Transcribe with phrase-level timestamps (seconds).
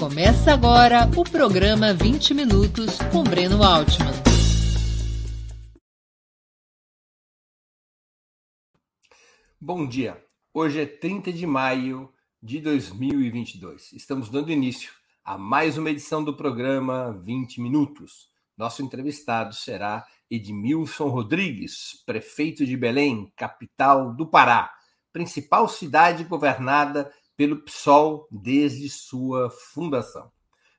[0.00, 4.14] Começa agora o programa 20 Minutos com Breno Altman.
[9.60, 10.16] Bom dia.
[10.54, 12.10] Hoje é 30 de maio
[12.42, 13.92] de 2022.
[13.92, 14.90] Estamos dando início
[15.22, 18.30] a mais uma edição do programa 20 Minutos.
[18.56, 24.72] Nosso entrevistado será Edmilson Rodrigues, prefeito de Belém, capital do Pará,
[25.12, 30.30] principal cidade governada pelo PSOL desde sua fundação.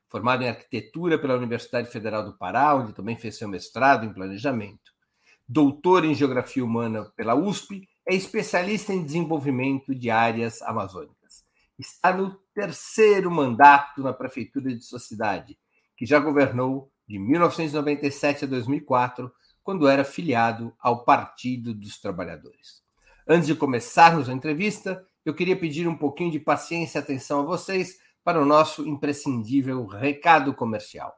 [0.08, 4.92] Formado em arquitetura pela Universidade Federal do Pará, onde também fez seu mestrado em planejamento.
[5.48, 11.44] Doutor em geografia humana pela USP, é especialista em desenvolvimento de áreas amazônicas.
[11.76, 15.58] Está no terceiro mandato na prefeitura de sua cidade,
[15.96, 19.32] que já governou de 1997 a 2004,
[19.64, 22.84] quando era filiado ao Partido dos Trabalhadores.
[23.26, 27.44] Antes de começarmos a entrevista, eu queria pedir um pouquinho de paciência e atenção a
[27.44, 31.14] vocês para o nosso imprescindível recado comercial.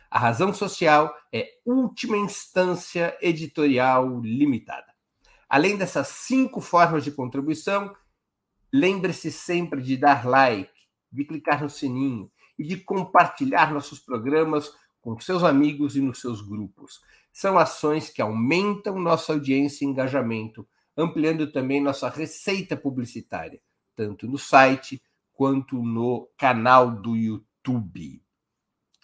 [0.09, 4.95] A razão social é última instância editorial limitada.
[5.49, 7.93] Além dessas cinco formas de contribuição,
[8.73, 10.71] lembre-se sempre de dar like,
[11.11, 16.41] de clicar no sininho e de compartilhar nossos programas com seus amigos e nos seus
[16.41, 17.01] grupos.
[17.33, 20.65] São ações que aumentam nossa audiência e engajamento,
[20.97, 23.61] ampliando também nossa receita publicitária,
[23.97, 25.03] tanto no site
[25.43, 28.23] quanto no canal do YouTube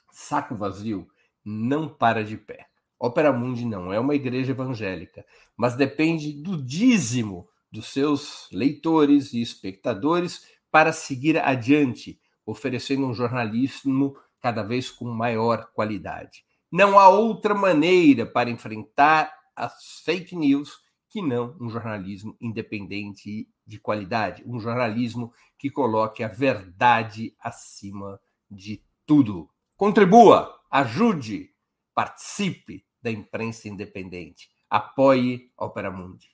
[0.09, 1.09] saco vazio
[1.44, 2.69] não para de pé.
[2.97, 9.43] Opera Mundi não é uma igreja evangélica, mas depende do dízimo dos seus leitores e
[9.43, 16.44] espectadores para seguir adiante, oferecendo um jornalismo cada vez com maior qualidade.
[16.71, 20.78] Não há outra maneira para enfrentar as fake news
[21.09, 28.18] que não um jornalismo independente e de qualidade, um jornalismo que coloque a verdade acima
[28.50, 29.50] de tudo.
[29.76, 31.50] Contribua, ajude,
[31.94, 34.48] participe da imprensa independente.
[34.70, 36.30] Apoie a Opera Mundi.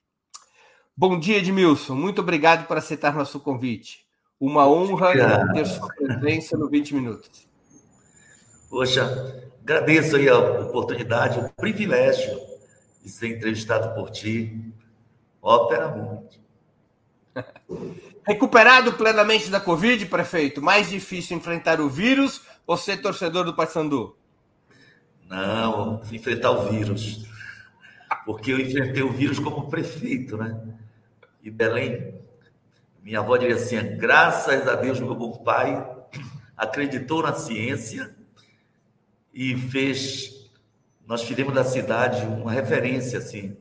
[0.97, 1.97] Bom dia, Edmilson.
[1.97, 4.07] Muito obrigado por aceitar nosso convite.
[4.39, 5.13] Uma honra
[5.53, 7.49] ter sua presença no 20 Minutos.
[8.71, 12.39] Poxa, agradeço aí a oportunidade, o privilégio
[13.03, 14.73] de ser entrevistado por ti.
[15.43, 16.44] Opera Mundi.
[18.27, 20.63] Recuperado plenamente da Covid, prefeito?
[20.63, 24.17] Mais difícil enfrentar o vírus ou ser torcedor do Paysandu?
[25.29, 27.27] Não, enfrentar o vírus.
[28.25, 30.59] Porque eu enfrentei o vírus como prefeito, né?
[31.43, 32.15] E Belém,
[33.03, 35.87] minha avó dizia assim: graças a Deus, meu bom pai
[36.57, 38.15] acreditou na ciência
[39.33, 40.33] e fez.
[41.07, 43.57] Nós fizemos da cidade uma referência, assim.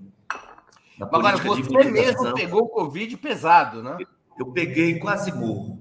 [1.00, 3.98] Agora, você mesmo pegou o Covid pesado, né?
[4.38, 5.80] Eu peguei quase morro.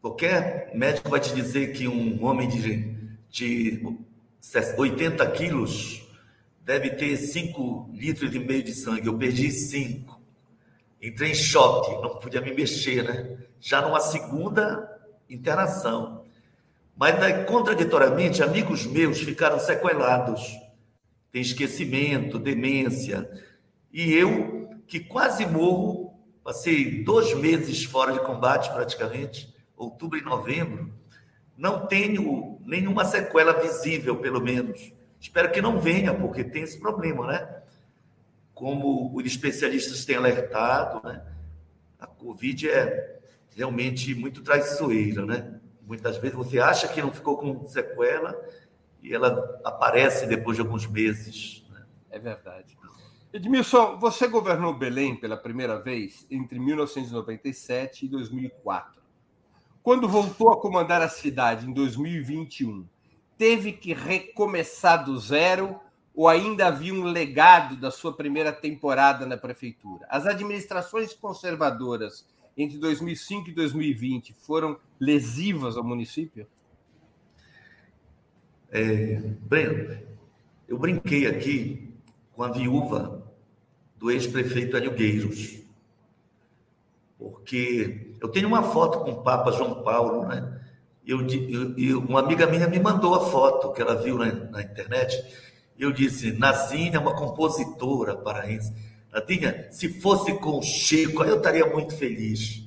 [0.00, 2.94] Qualquer médico vai te dizer que um homem de,
[3.28, 3.82] de
[4.76, 6.08] 80 quilos
[6.60, 9.06] deve ter 5 litros e meio de sangue.
[9.06, 10.20] Eu perdi 5.
[11.02, 13.38] Entrei em choque, não podia me mexer, né?
[13.60, 14.88] Já numa segunda
[15.28, 16.24] internação.
[16.96, 20.42] Mas, né, contraditoriamente, amigos meus ficaram sequelados.
[21.30, 23.28] Tem esquecimento, demência.
[23.98, 30.94] E eu, que quase morro, passei dois meses fora de combate praticamente, outubro e novembro,
[31.56, 34.92] não tenho nenhuma sequela visível, pelo menos.
[35.18, 37.62] Espero que não venha, porque tem esse problema, né?
[38.54, 41.20] Como os especialistas têm alertado, né?
[41.98, 43.18] A Covid é
[43.56, 45.58] realmente muito traiçoeira, né?
[45.82, 48.40] Muitas vezes você acha que não ficou com sequela
[49.02, 51.66] e ela aparece depois de alguns meses.
[51.68, 51.84] Né?
[52.12, 52.77] É verdade.
[53.30, 59.02] Edmilson, você governou Belém pela primeira vez entre 1997 e 2004.
[59.82, 62.86] Quando voltou a comandar a cidade em 2021,
[63.36, 65.78] teve que recomeçar do zero
[66.14, 70.06] ou ainda havia um legado da sua primeira temporada na prefeitura?
[70.08, 72.26] As administrações conservadoras
[72.56, 76.46] entre 2005 e 2020 foram lesivas ao município?
[78.70, 79.20] É,
[80.66, 81.87] eu brinquei aqui
[82.38, 83.20] com a viúva
[83.96, 85.58] do ex-prefeito Alhugueiros,
[87.18, 90.60] porque eu tenho uma foto com o Papa João Paulo, né?
[91.04, 91.26] eu,
[91.76, 95.20] eu, uma amiga minha me mandou a foto que ela viu na, na internet.
[95.76, 98.72] Eu disse: Nazina é uma compositora paraense.
[99.12, 102.62] Nadinha, se fosse com o Chico, eu estaria muito feliz.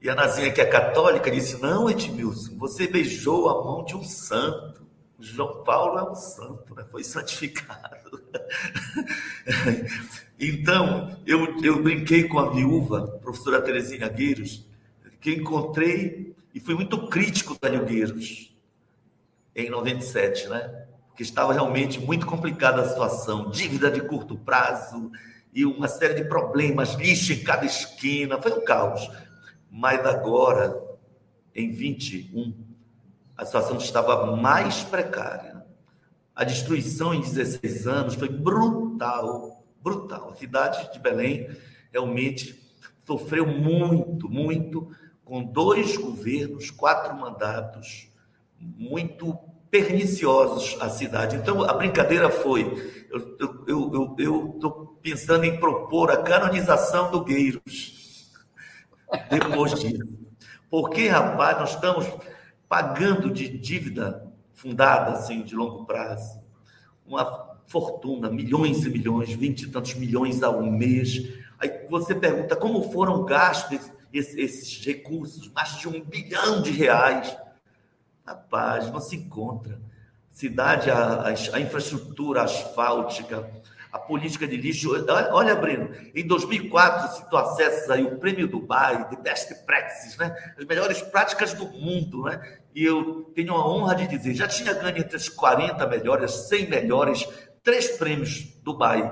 [0.00, 4.02] E a Nazinha, que é católica, disse: Não, Edmilson, você beijou a mão de um
[4.02, 4.85] santo.
[5.18, 6.84] João Paulo é um santo, né?
[6.84, 8.22] foi santificado.
[10.38, 14.66] então, eu, eu brinquei com a viúva, professora Terezinha Gueiros,
[15.20, 18.54] que encontrei e fui muito crítico da Gueiros
[19.54, 20.86] em 97, né?
[21.08, 25.10] Porque estava realmente muito complicada a situação, dívida de curto prazo
[25.52, 29.10] e uma série de problemas, lixo em cada esquina, foi um caos.
[29.70, 30.78] Mas agora,
[31.54, 32.65] em 21,
[33.36, 35.64] a situação estava mais precária.
[36.34, 40.30] A destruição em 16 anos foi brutal, brutal.
[40.30, 41.48] A cidade de Belém
[41.92, 42.60] realmente
[43.06, 44.90] sofreu muito, muito
[45.24, 48.10] com dois governos, quatro mandatos,
[48.58, 49.38] muito
[49.70, 51.36] perniciosos à cidade.
[51.36, 53.06] Então, a brincadeira foi:
[53.66, 58.30] eu estou pensando em propor a canonização do Gueiros,
[59.30, 60.06] depois disso.
[60.68, 62.06] Porque, rapaz, nós estamos
[62.68, 66.40] pagando de dívida fundada, assim, de longo prazo,
[67.06, 71.32] uma fortuna, milhões e milhões, vinte e tantos milhões ao mês.
[71.58, 77.36] Aí você pergunta como foram gastos esses recursos, mais de um bilhão de reais.
[78.24, 79.78] Rapaz, não se encontra.
[80.30, 83.50] Cidade, a, a infraestrutura asfáltica,
[83.96, 84.90] a política de lixo.
[85.32, 90.34] Olha, Breno, em 2004, se tu acessas aí o Prêmio Dubai, de Best Practices, né?
[90.58, 92.58] as melhores práticas do mundo, né?
[92.74, 96.68] e eu tenho a honra de dizer, já tinha ganho entre as 40 melhores, 100
[96.68, 97.28] melhores,
[97.62, 99.02] três prêmios Dubai,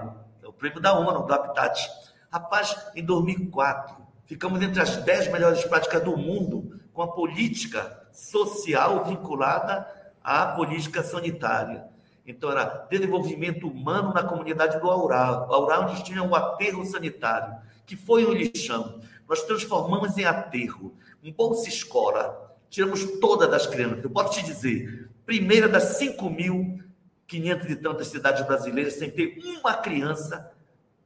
[0.43, 1.89] é o prêmio da ONU, do Habitat.
[2.31, 9.05] Rapaz, em 2004, Ficamos entre as dez melhores práticas do mundo com a política social
[9.05, 9.87] vinculada
[10.23, 11.85] à política sanitária.
[12.27, 15.53] Então, era desenvolvimento humano na comunidade do Aural.
[15.53, 19.01] Aural, onde tinha um aterro sanitário, que foi um lixão.
[19.29, 22.57] Nós transformamos em aterro, um bolsa escola.
[22.71, 24.05] Tiramos todas das crianças.
[24.05, 30.53] Eu posso te dizer, primeira das 5.500 e tantas cidades brasileiras sem ter uma criança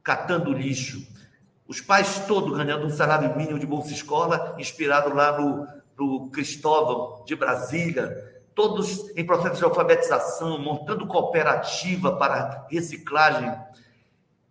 [0.03, 1.05] catando lixo
[1.69, 7.23] os pais todos ganhando um salário mínimo de bolsa escola, inspirado lá no, no Cristóvão
[7.27, 13.57] de Brasília, todos em processo de alfabetização, montando cooperativa para reciclagem.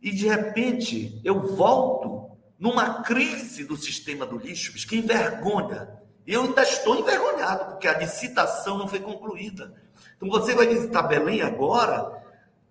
[0.01, 5.91] E de repente eu volto numa crise do sistema do lixo, que envergonha.
[6.27, 9.75] Eu ainda estou envergonhado, porque a licitação não foi concluída.
[10.17, 12.11] Então você vai visitar Belém agora,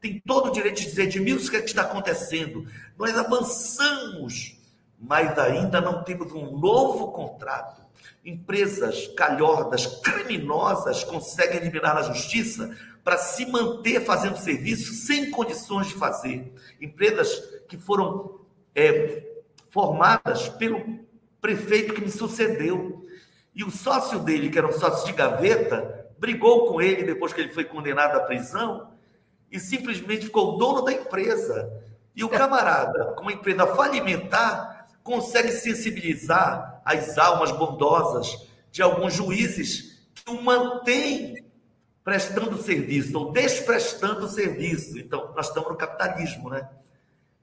[0.02, 2.66] tem todo o direito de dizer, de mil, o que, é que está acontecendo?
[2.98, 4.60] Nós avançamos,
[4.98, 7.87] mas ainda não temos um novo contrato.
[8.24, 15.94] Empresas calhordas, criminosas, conseguem eliminar na justiça para se manter fazendo serviço sem condições de
[15.94, 16.54] fazer.
[16.82, 18.42] Empresas que foram
[18.76, 19.26] é,
[19.70, 21.00] formadas pelo
[21.40, 23.06] prefeito que me sucedeu.
[23.56, 27.42] E o sócio dele, que era um sócio de gaveta, brigou com ele depois que
[27.42, 28.92] ele foi condenado à prisão
[29.52, 31.72] e simplesmente ficou dono da empresa.
[32.16, 40.08] E o camarada, com uma empresa falimentar, consegue sensibilizar as almas bondosas de alguns juízes
[40.16, 41.46] que o mantêm
[42.02, 44.98] prestando serviço ou desprestando serviço.
[44.98, 46.70] Então, nós estamos no capitalismo, né?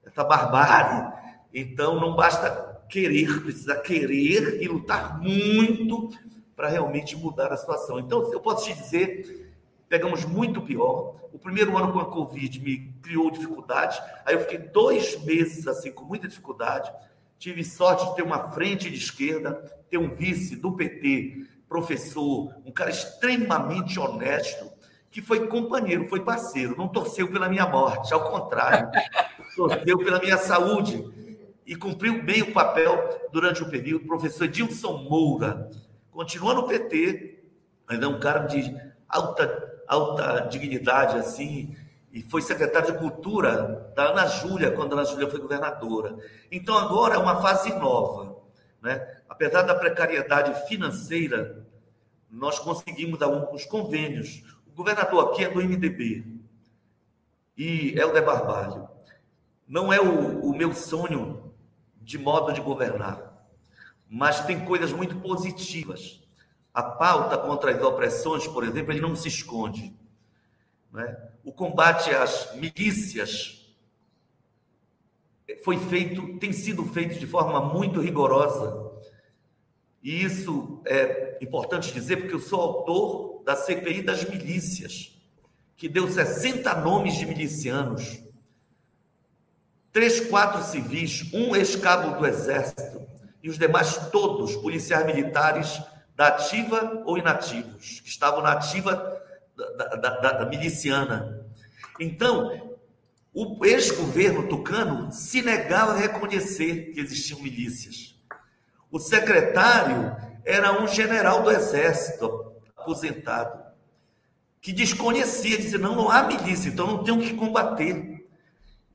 [0.03, 1.13] Essa barbárie.
[1.53, 6.09] Então, não basta querer, precisa querer e lutar muito
[6.55, 7.99] para realmente mudar a situação.
[7.99, 9.53] Então, eu posso te dizer,
[9.87, 11.15] pegamos muito pior.
[11.31, 14.01] O primeiro ano com a Covid me criou dificuldade.
[14.25, 16.91] Aí eu fiquei dois meses assim com muita dificuldade.
[17.37, 19.53] Tive sorte de ter uma frente de esquerda,
[19.89, 24.71] ter um vice do PT professor, um cara extremamente honesto,
[25.11, 28.89] que foi companheiro, foi parceiro, não torceu pela minha morte, ao contrário,
[29.55, 31.03] torceu pela minha saúde
[31.65, 34.05] e cumpriu bem o papel durante o período.
[34.05, 35.69] Professor Edilson Moura,
[36.11, 37.43] continua no PT,
[37.87, 38.75] ainda é um cara de
[39.07, 41.75] alta, alta dignidade, assim,
[42.15, 46.17] e foi secretário de Cultura da Ana Júlia, quando a Ana Júlia foi governadora.
[46.49, 48.41] Então, agora é uma fase nova.
[48.81, 49.05] Né?
[49.27, 51.67] Apesar da precariedade financeira,
[52.31, 54.45] nós conseguimos alguns convênios.
[54.65, 56.25] O governador aqui é do MDB
[57.57, 58.87] e é o de Barbalho.
[59.67, 61.53] Não é o, o meu sonho
[62.01, 63.45] de modo de governar,
[64.09, 66.23] mas tem coisas muito positivas.
[66.73, 69.93] A pauta contra as opressões, por exemplo, ele não se esconde.
[70.93, 71.34] Né?
[71.45, 73.63] O combate às milícias
[75.63, 78.91] foi feito, tem sido feito de forma muito rigorosa.
[80.01, 85.15] E isso é importante dizer, porque eu sou autor da CPI das milícias,
[85.77, 88.23] que deu 60 nomes de milicianos,
[89.91, 93.05] três, quatro civis, um ex-cabo do Exército,
[93.43, 95.79] e os demais todos policiais militares
[96.15, 99.21] da ativa ou inativos, que estavam na ativa
[99.75, 101.45] da, da, da, miliciana.
[101.99, 102.77] Então,
[103.33, 108.15] o ex-governo tucano se negava a reconhecer que existiam milícias.
[108.91, 110.15] O secretário
[110.45, 113.63] era um general do exército aposentado,
[114.61, 118.27] que desconhecia, dizia: não, não há milícia, então não tem o que combater.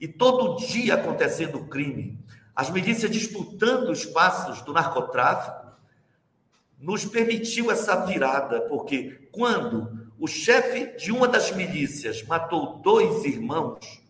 [0.01, 2.19] E todo dia acontecendo crime,
[2.57, 5.71] as milícias disputando espaços do narcotráfico,
[6.79, 14.03] nos permitiu essa virada, porque quando o chefe de uma das milícias matou dois irmãos,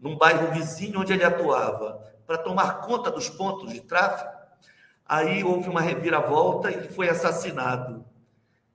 [0.00, 4.30] num bairro vizinho onde ele atuava, para tomar conta dos pontos de tráfego,
[5.04, 8.02] aí houve uma reviravolta e ele foi assassinado.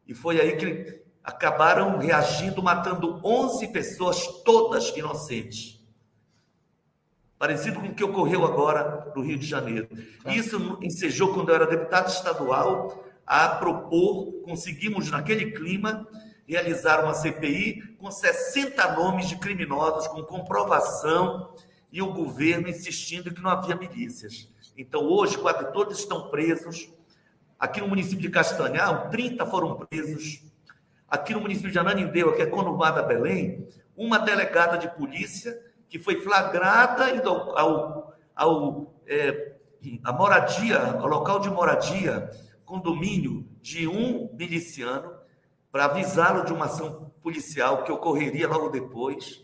[0.07, 5.83] E foi aí que acabaram reagindo, matando 11 pessoas, todas inocentes.
[7.39, 9.87] Parecido com o que ocorreu agora no Rio de Janeiro.
[10.27, 16.07] Isso ensejou, quando eu era deputado estadual, a propor, conseguimos naquele clima,
[16.47, 21.53] realizaram uma CPI com 60 nomes de criminosos, com comprovação,
[21.91, 24.51] e o governo insistindo que não havia milícias.
[24.75, 26.91] Então, hoje, quase todos estão presos.
[27.59, 30.43] Aqui no município de Castanhal, 30 foram presos.
[31.07, 36.21] Aqui no município de Ananindeua, que é conurbada Belém, uma delegada de polícia que foi
[36.21, 39.53] flagrada indo ao, ao, ao é,
[40.03, 42.29] a moradia, ao local de moradia,
[42.69, 45.11] condomínio de um miliciano,
[45.71, 49.43] para avisá-lo de uma ação policial que ocorreria logo depois.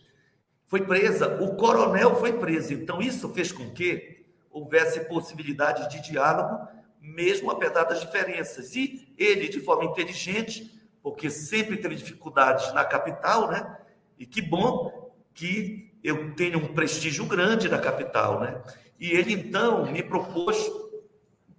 [0.68, 2.74] Foi presa, o coronel foi preso.
[2.74, 6.68] Então, isso fez com que houvesse possibilidade de diálogo,
[7.02, 8.76] mesmo apesar das diferenças.
[8.76, 13.78] E ele, de forma inteligente, porque sempre teve dificuldades na capital, né?
[14.20, 18.62] E que bom que eu tenho um prestígio grande na capital, né?
[19.00, 20.72] E ele, então, me propôs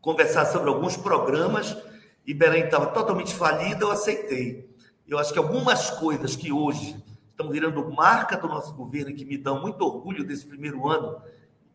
[0.07, 1.77] conversar sobre alguns programas
[2.25, 4.73] e Belém estava totalmente falida, eu aceitei.
[5.05, 6.97] Eu acho que algumas coisas que hoje
[7.29, 11.21] estão virando marca do nosso governo e que me dão muito orgulho desse primeiro ano,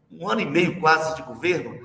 [0.10, 1.78] um ano e meio quase de governo,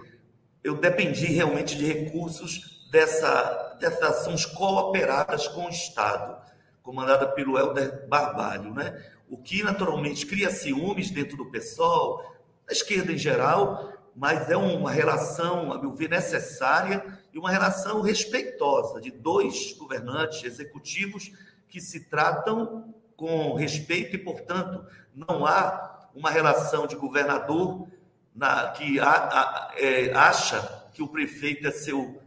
[0.62, 6.41] eu dependi realmente de recursos dessa, dessas ações cooperadas com o Estado,
[6.81, 9.05] comandada pelo Helder Barbalho, né?
[9.29, 12.23] O que naturalmente cria ciúmes dentro do pessoal,
[12.65, 17.04] da esquerda em geral, mas é uma relação, a meu ver, necessária
[17.35, 21.30] e uma relação respeitosa de dois governantes executivos
[21.68, 27.87] que se tratam com respeito e, portanto, não há uma relação de governador
[28.35, 30.62] na, que a, a, é, acha
[30.94, 32.18] que o prefeito é seu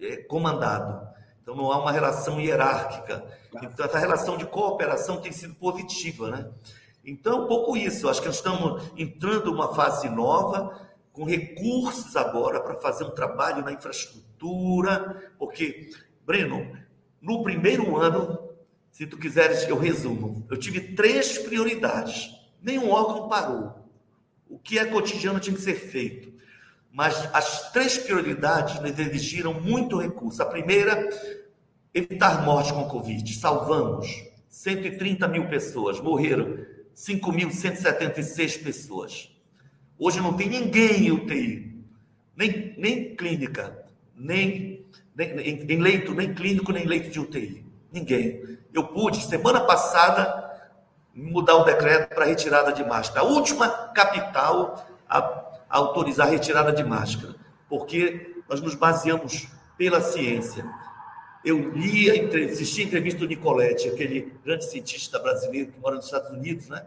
[0.00, 1.08] é, comandado.
[1.40, 3.24] Então, não há uma relação hierárquica.
[3.62, 6.50] Então, essa relação de cooperação tem sido positiva, né?
[7.04, 8.08] Então, um pouco isso.
[8.08, 10.87] Acho que estamos entrando numa fase nova
[11.18, 15.90] com recursos agora para fazer um trabalho na infraestrutura, porque,
[16.24, 16.78] Breno,
[17.20, 18.38] no primeiro ano,
[18.92, 22.30] se tu quiseres, eu resumo, eu tive três prioridades.
[22.62, 23.90] Nenhum órgão parou.
[24.48, 26.32] O que é cotidiano tinha que ser feito.
[26.92, 30.40] Mas as três prioridades nos exigiram muito recurso.
[30.40, 31.08] A primeira,
[31.92, 33.34] evitar morte com Covid.
[33.34, 34.06] Salvamos
[34.48, 39.37] 130 mil pessoas, morreram 5.176 pessoas.
[39.98, 41.84] Hoje não tem ninguém em UTI,
[42.36, 44.86] nem, nem clínica, nem,
[45.16, 47.66] nem em leito, nem clínico, nem leito de UTI.
[47.92, 48.58] Ninguém.
[48.72, 50.48] Eu pude, semana passada,
[51.12, 53.20] mudar o decreto para retirada de máscara.
[53.20, 57.34] A última capital a, a autorizar a retirada de máscara,
[57.68, 60.64] porque nós nos baseamos pela ciência.
[61.44, 62.10] Eu li,
[62.44, 66.84] assisti a entrevista do Nicoletti, aquele grande cientista brasileiro que mora nos Estados Unidos, né?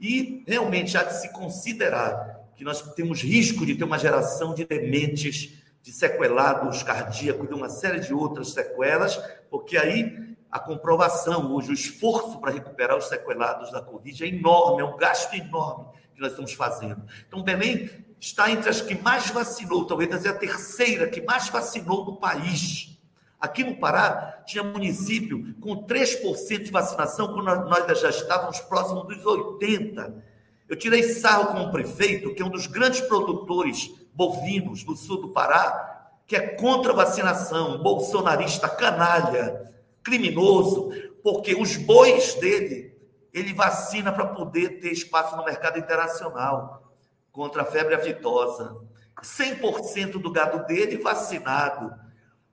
[0.00, 4.64] E realmente há de se considerar que nós temos risco de ter uma geração de
[4.64, 9.16] dementes, de sequelados cardíacos, de uma série de outras sequelas,
[9.48, 14.82] porque aí a comprovação hoje, o esforço para recuperar os sequelados da Covid é enorme,
[14.82, 17.00] é um gasto enorme que nós estamos fazendo.
[17.28, 17.88] Então, Belém
[18.18, 22.98] está entre as que mais vacinou, talvez é a terceira que mais vacinou no país.
[23.38, 29.22] Aqui no Pará, tinha município com 3% de vacinação, quando nós já estávamos próximos dos
[29.22, 30.22] 80%.
[30.68, 35.22] Eu tirei sarro com o prefeito, que é um dos grandes produtores bovinos do sul
[35.22, 39.72] do Pará, que é contra a vacinação, bolsonarista canalha,
[40.02, 40.90] criminoso,
[41.22, 42.94] porque os bois dele,
[43.32, 46.92] ele vacina para poder ter espaço no mercado internacional
[47.32, 48.76] contra a febre aftosa.
[49.22, 51.94] 100% do gado dele vacinado.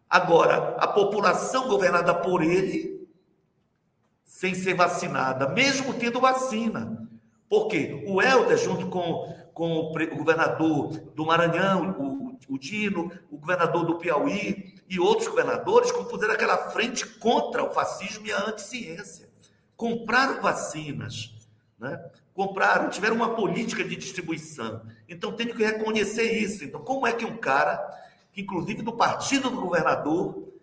[0.09, 3.07] Agora, a população governada por ele,
[4.23, 7.07] sem ser vacinada, mesmo tendo vacina.
[7.49, 13.85] Porque o Helder, junto com, com o governador do Maranhão, o, o Dino, o governador
[13.85, 19.29] do Piauí, e outros governadores compuseram aquela frente contra o fascismo e a anticiência.
[19.75, 21.33] Compraram vacinas,
[21.79, 21.99] né?
[22.35, 24.81] compraram, tiveram uma política de distribuição.
[25.07, 26.63] Então, tenho que reconhecer isso.
[26.63, 27.81] Então, como é que um cara,
[28.35, 30.53] inclusive do partido do governador,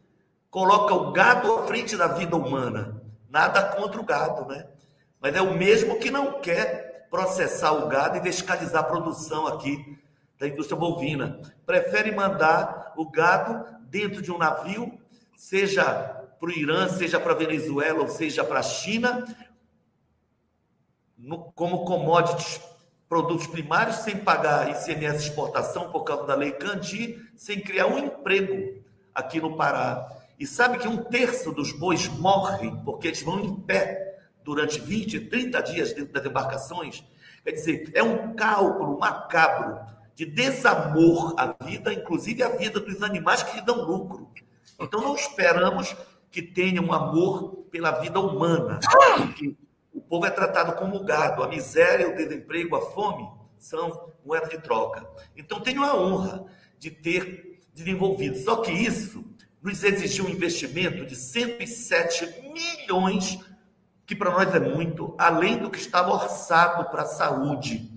[0.51, 3.03] coloca o gado à frente da vida humana?
[3.29, 4.69] Nada contra o gado, né?
[5.23, 9.97] Mas é o mesmo que não quer processar o gado e fiscalizar a produção aqui
[10.37, 11.41] da indústria bovina.
[11.65, 14.99] Prefere mandar o gado dentro de um navio,
[15.37, 15.85] seja
[16.41, 19.25] para o Irã, seja para a Venezuela, ou seja para a China,
[21.17, 22.61] no, como commodities,
[23.09, 28.83] produtos primários, sem pagar ICMS exportação por causa da lei Candi, sem criar um emprego
[29.15, 30.05] aqui no Pará.
[30.37, 34.12] E sabe que um terço dos bois morrem porque eles vão em pé
[34.45, 37.05] durante 20, 30 dias dentro das embarcações?
[37.45, 39.81] Quer dizer, é um cálculo macabro
[40.15, 44.31] de desamor à vida, inclusive à vida dos animais que lhe dão lucro.
[44.79, 45.97] Então não esperamos
[46.31, 48.81] que tenha um amor pela vida humana,
[49.17, 49.57] porque
[49.93, 53.29] o povo é tratado como gado, a miséria, o desemprego, a fome
[53.59, 55.07] são moeda de troca.
[55.37, 56.45] Então tenho a honra
[56.79, 58.39] de ter desenvolvido.
[58.39, 59.25] Só que isso
[59.63, 63.39] nos exigiu um investimento de 107 milhões,
[64.07, 67.91] que para nós é muito, além do que estava orçado para a saúde.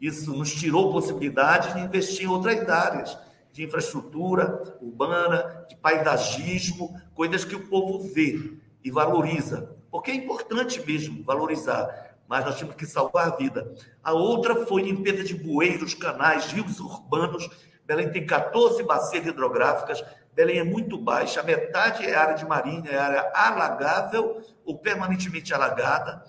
[0.00, 3.18] Isso nos tirou possibilidade de investir em outras áreas,
[3.52, 9.74] de infraestrutura urbana, de paisagismo, coisas que o povo vê e valoriza.
[9.90, 13.74] Porque é importante mesmo valorizar, mas nós temos que salvar a vida.
[14.02, 17.48] A outra foi limpeza de bueiros, canais, rios urbanos.
[17.86, 20.04] Belém tem 14 bacias hidrográficas,
[20.36, 26.22] Belém é muito baixa, metade é área de marinha, é área alagável ou permanentemente alagada.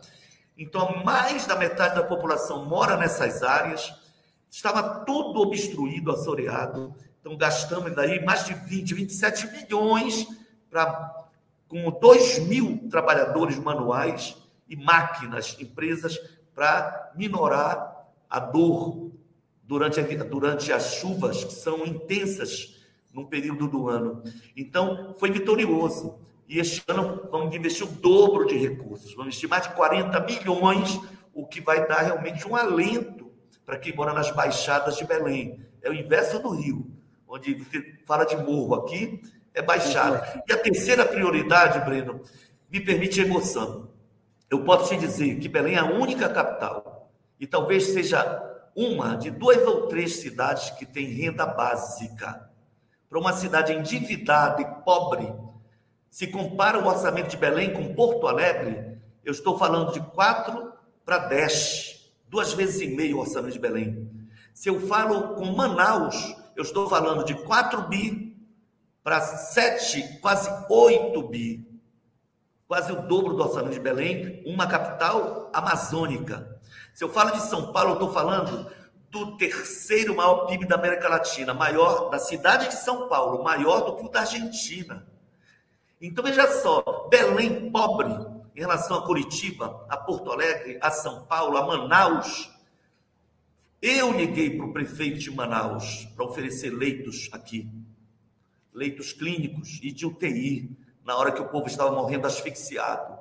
[0.57, 3.93] Então, mais da metade da população mora nessas áreas.
[4.49, 6.95] Estava tudo obstruído, assoreado.
[7.19, 10.25] Então, gastamos daí mais de 20, 27 milhões
[10.69, 11.27] para
[11.67, 14.37] com 2 mil trabalhadores manuais
[14.69, 16.17] e máquinas, empresas,
[16.55, 19.11] para minorar a dor
[19.63, 22.76] durante, a, durante as chuvas, que são intensas
[23.17, 24.23] num período do ano.
[24.55, 26.19] Então, foi vitorioso.
[26.47, 31.01] E este ano vamos investir o dobro de recursos, vamos investir mais de 40 milhões,
[31.33, 33.29] o que vai dar realmente um alento
[33.65, 35.59] para quem mora nas baixadas de Belém.
[35.81, 36.89] É o inverso do Rio,
[37.27, 39.19] onde você fala de morro aqui,
[39.53, 40.43] é baixada.
[40.47, 42.21] E a terceira prioridade, Breno,
[42.71, 43.89] me permite emoção.
[44.49, 48.43] Eu posso te dizer que Belém é a única capital, e talvez seja
[48.75, 52.46] uma de duas ou três cidades que tem renda básica.
[53.09, 55.33] Para uma cidade endividada e pobre,
[56.09, 60.73] se compara o orçamento de Belém com Porto Alegre, eu estou falando de 4
[61.05, 64.09] para 10, duas vezes e meio o orçamento de Belém.
[64.53, 68.35] Se eu falo com Manaus, eu estou falando de 4 bi
[69.03, 71.65] para 7, quase 8 bi.
[72.67, 76.59] Quase o dobro do orçamento de Belém, uma capital amazônica.
[76.93, 78.69] Se eu falo de São Paulo, eu estou falando
[79.25, 83.95] do terceiro maior PIB da América Latina, maior da cidade de São Paulo, maior do
[83.95, 85.07] que o da Argentina.
[86.01, 88.13] Então, veja só, Belém pobre
[88.55, 92.51] em relação a Curitiba, a Porto Alegre, a São Paulo, a Manaus.
[93.81, 97.69] Eu liguei para o prefeito de Manaus para oferecer leitos aqui,
[98.73, 103.17] leitos clínicos e de UTI, na hora que o povo estava morrendo asfixiado.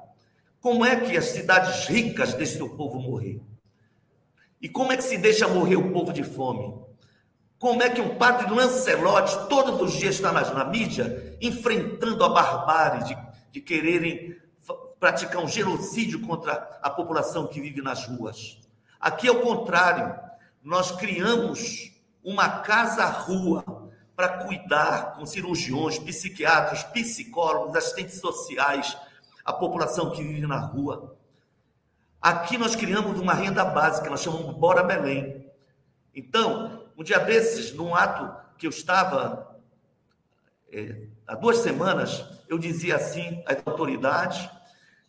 [0.61, 3.40] Como é que as cidades ricas deixam o povo morrer?
[4.61, 6.75] E como é que se deixa morrer o povo de fome?
[7.59, 12.29] Como é que um padre Lancelotti todos os dias está na, na mídia enfrentando a
[12.29, 13.19] barbárie de,
[13.53, 14.37] de quererem
[15.01, 18.59] praticar um genocídio contra a população que vive nas ruas?
[19.01, 20.14] Aqui é o contrário.
[20.62, 21.92] Nós criamos
[22.23, 23.64] uma casa-rua
[24.14, 28.97] para cuidar com cirurgiões, psiquiatras, psicólogos, assistentes sociais,
[29.45, 31.15] a população que vive na rua.
[32.20, 35.46] Aqui nós criamos uma renda básica, nós chamamos Bora Belém.
[36.14, 39.61] Então, um dia desses, num ato que eu estava,
[40.72, 44.48] é, há duas semanas, eu dizia assim às autoridades: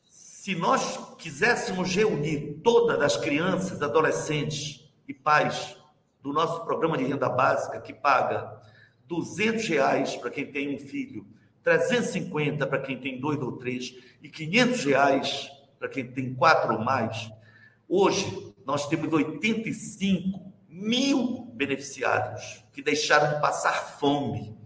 [0.05, 5.77] se nós quiséssemos reunir todas as crianças, adolescentes e pais
[6.21, 8.61] do nosso programa de renda básica, que paga
[9.07, 11.25] 200 reais para quem tem um filho,
[11.63, 16.79] 350 para quem tem dois ou três e 500 reais para quem tem quatro ou
[16.79, 17.31] mais,
[17.87, 24.57] hoje nós temos 85 mil beneficiários que deixaram de passar fome.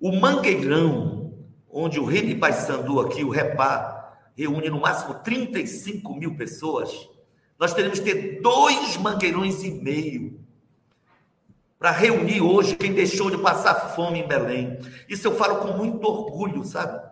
[0.00, 1.34] O Mangueirão,
[1.70, 7.08] onde o Reni Paysandu aqui, o Repá, reúne no máximo 35 mil pessoas,
[7.58, 10.40] nós teremos que ter dois mangueirões e meio
[11.78, 14.78] para reunir hoje quem deixou de passar fome em Belém.
[15.08, 17.09] Isso eu falo com muito orgulho, sabe?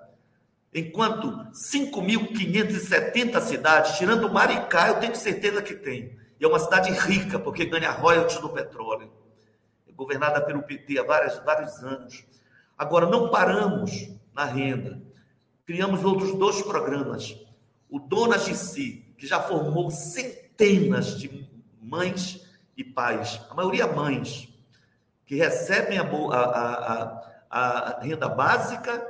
[0.75, 7.39] Enquanto 5.570 cidades, tirando Maricá, eu tenho certeza que tem, e é uma cidade rica,
[7.39, 9.11] porque ganha royalties do petróleo.
[9.89, 12.25] É governada pelo PT há vários, vários anos.
[12.77, 15.03] Agora, não paramos na renda.
[15.67, 17.37] Criamos outros dois programas.
[17.91, 21.49] O Donas de Si, que já formou centenas de
[21.81, 24.49] mães e pais, a maioria mães,
[25.27, 29.05] que recebem a, a, a, a renda básica,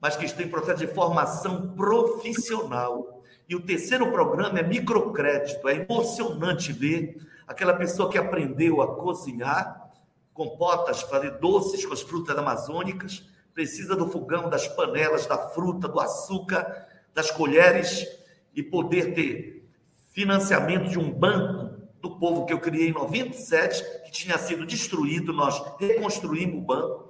[0.00, 3.22] mas que estão em processo de formação profissional.
[3.48, 5.68] E o terceiro programa é microcrédito.
[5.68, 9.90] É emocionante ver aquela pessoa que aprendeu a cozinhar
[10.32, 16.00] compotas, fazer doces com as frutas amazônicas, precisa do fogão, das panelas, da fruta, do
[16.00, 18.06] açúcar, das colheres
[18.54, 19.68] e poder ter
[20.12, 25.32] financiamento de um banco do povo que eu criei em 97, que tinha sido destruído,
[25.32, 27.09] nós reconstruímos o banco,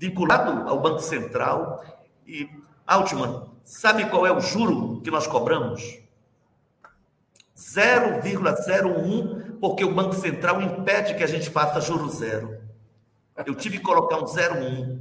[0.00, 1.84] vinculado ao Banco Central.
[2.26, 2.48] E,
[2.86, 6.00] Altman, Sabe qual é o juro que nós cobramos?
[7.56, 12.60] 0,01, porque o Banco Central impede que a gente faça juro zero.
[13.46, 14.98] Eu tive que colocar um 0,1.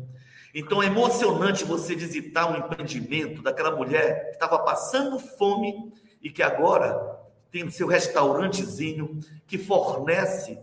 [0.54, 6.44] Então é emocionante você visitar um empreendimento daquela mulher que estava passando fome e que
[6.44, 7.18] agora
[7.52, 10.60] tem seu restaurantezinho que fornece,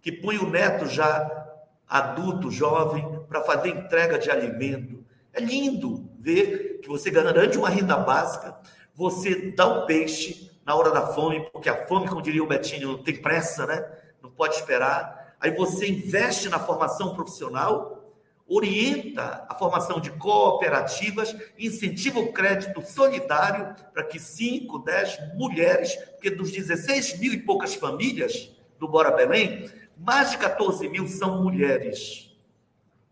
[0.00, 1.46] que põe o neto já
[1.88, 5.04] adulto, jovem, para fazer entrega de alimento.
[5.32, 8.56] É lindo ver que você garante uma renda básica,
[8.94, 12.92] você dá o peixe na hora da fome, porque a fome, como diria o Betinho,
[12.92, 13.84] não tem pressa, né?
[14.22, 15.36] Não pode esperar.
[15.40, 18.14] Aí você investe na formação profissional,
[18.46, 26.30] orienta a formação de cooperativas, incentiva o crédito solidário para que 5, 10 mulheres, porque
[26.30, 32.34] dos 16 mil e poucas famílias do Bora Belém, mais de 14 mil são mulheres.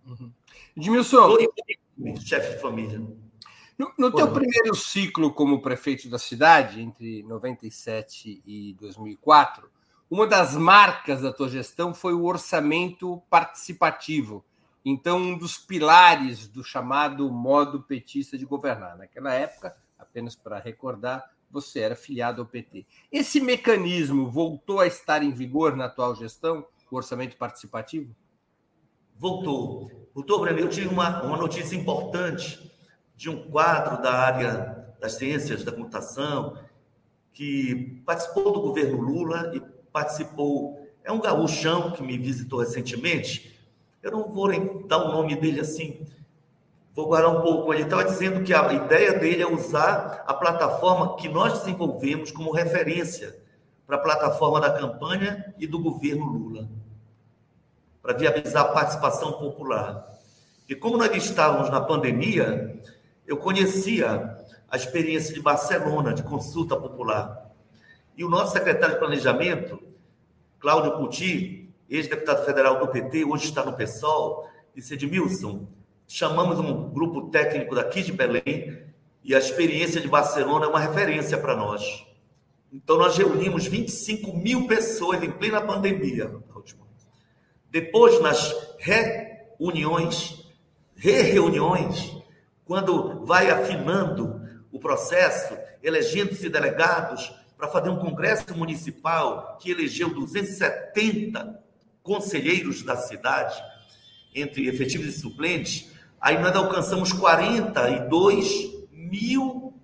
[0.07, 0.33] Uhum.
[0.77, 1.37] Edmilson.
[2.25, 3.01] Chefe de família.
[3.79, 9.68] No, no teu primeiro ciclo como prefeito da cidade, entre 97 e 2004,
[10.11, 14.45] uma das marcas da tua gestão foi o orçamento participativo.
[14.85, 18.97] Então, um dos pilares do chamado modo petista de governar.
[18.99, 22.87] Naquela época, apenas para recordar, você era filiado ao PT.
[23.11, 28.15] Esse mecanismo voltou a estar em vigor na atual gestão, o orçamento participativo?
[29.19, 29.91] Voltou.
[30.15, 30.59] Voltou, Breno.
[30.59, 32.71] Eu tive uma, uma notícia importante
[33.17, 36.59] de um quadro da área das ciências da computação,
[37.33, 39.61] que participou do governo Lula e
[39.91, 40.87] participou.
[41.03, 43.59] É um gaúchão que me visitou recentemente.
[44.03, 44.49] Eu não vou
[44.87, 46.07] dar o nome dele assim,
[46.95, 47.73] vou guardar um pouco.
[47.73, 52.53] Ele estava dizendo que a ideia dele é usar a plataforma que nós desenvolvemos como
[52.53, 53.41] referência
[53.87, 56.69] para a plataforma da campanha e do governo Lula,
[58.01, 60.09] para viabilizar a participação popular.
[60.69, 62.81] E como nós estávamos na pandemia,
[63.27, 64.39] eu conhecia
[64.71, 67.51] a experiência de Barcelona, de consulta popular.
[68.17, 69.83] E o nosso secretário de Planejamento,
[70.59, 75.67] Cláudio Puti, ex-deputado federal do PT, hoje está no PSOL, disse, Edmilson,
[76.12, 78.85] chamamos um grupo técnico daqui de Belém
[79.25, 82.05] e a experiência de Barcelona é uma referência para nós.
[82.70, 86.31] Então, nós reunimos 25 mil pessoas em plena pandemia.
[87.70, 90.46] Depois, nas reuniões,
[90.94, 92.14] re-reuniões,
[92.66, 94.38] quando vai afinando
[94.70, 101.59] o processo, elegendo-se delegados para fazer um congresso municipal que elegeu 270
[102.03, 103.62] conselheiros da cidade,
[104.35, 105.92] entre efetivos e suplentes,
[106.23, 109.75] aí nós alcançamos 42 mil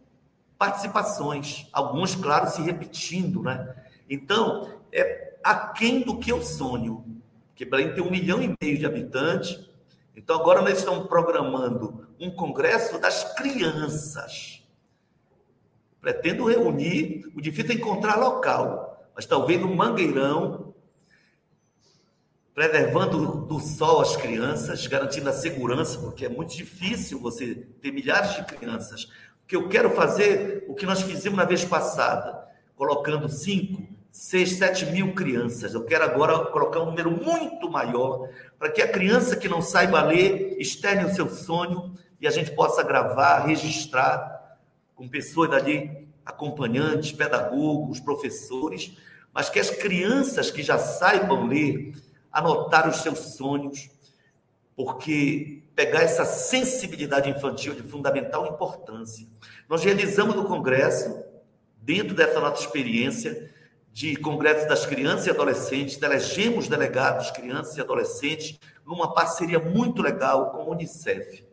[0.56, 3.74] participações, alguns, claro, se repetindo, né?
[4.08, 7.04] Então, é aquém do que eu sonho,
[7.54, 9.68] que Belém tem um milhão e meio de habitantes,
[10.16, 14.62] então agora nós estamos programando um congresso das crianças.
[16.00, 20.67] Pretendo reunir, o difícil é encontrar local, mas talvez no Mangueirão,
[22.58, 28.34] preservando do sol as crianças, garantindo a segurança, porque é muito difícil você ter milhares
[28.34, 29.04] de crianças.
[29.04, 32.36] O que eu quero fazer, o que nós fizemos na vez passada,
[32.74, 35.72] colocando cinco, seis, sete mil crianças.
[35.72, 40.02] Eu quero agora colocar um número muito maior, para que a criança que não saiba
[40.02, 44.58] ler externe o seu sonho e a gente possa gravar, registrar
[44.96, 48.98] com pessoas dali, acompanhantes, pedagogos, professores,
[49.32, 51.92] mas que as crianças que já saibam ler
[52.38, 53.90] anotar os seus sonhos,
[54.74, 59.26] porque pegar essa sensibilidade infantil de fundamental importância.
[59.68, 61.24] Nós realizamos no Congresso,
[61.80, 63.52] dentro dessa nossa experiência
[63.92, 70.50] de Congresso das Crianças e Adolescentes, elegemos delegados crianças e adolescentes numa parceria muito legal
[70.50, 71.44] com a Unicef.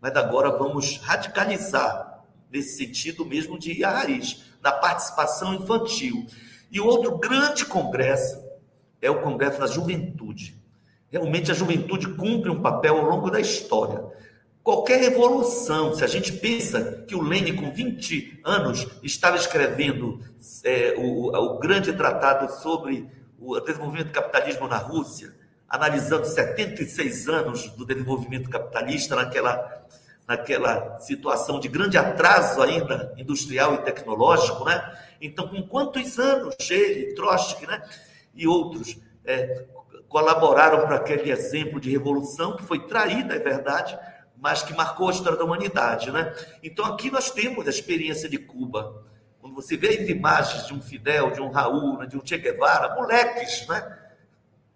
[0.00, 6.26] Mas agora vamos radicalizar nesse sentido mesmo de ir à raiz, da participação infantil.
[6.70, 8.45] E outro grande congresso
[9.06, 10.60] é o Congresso da Juventude.
[11.10, 14.04] Realmente a juventude cumpre um papel ao longo da história.
[14.62, 20.20] Qualquer revolução, se a gente pensa que o Lênin, com 20 anos, estava escrevendo
[20.64, 25.32] é, o, o, grande tratado sobre o desenvolvimento do capitalismo na Rússia,
[25.68, 29.86] analisando 76 anos do desenvolvimento capitalista naquela,
[30.26, 34.98] naquela situação de grande atraso ainda industrial e tecnológico, né?
[35.20, 37.80] Então, com quantos anos ele, Trotsky, né?
[38.36, 39.64] E outros é,
[40.08, 43.98] colaboraram para aquele exemplo de revolução que foi traída, é verdade,
[44.36, 46.32] mas que marcou a história da humanidade, né?
[46.62, 49.02] Então aqui nós temos a experiência de Cuba.
[49.40, 52.36] Quando você vê as imagens de um Fidel, de um Raul, né, de um Che
[52.36, 53.98] Guevara, moleques, né?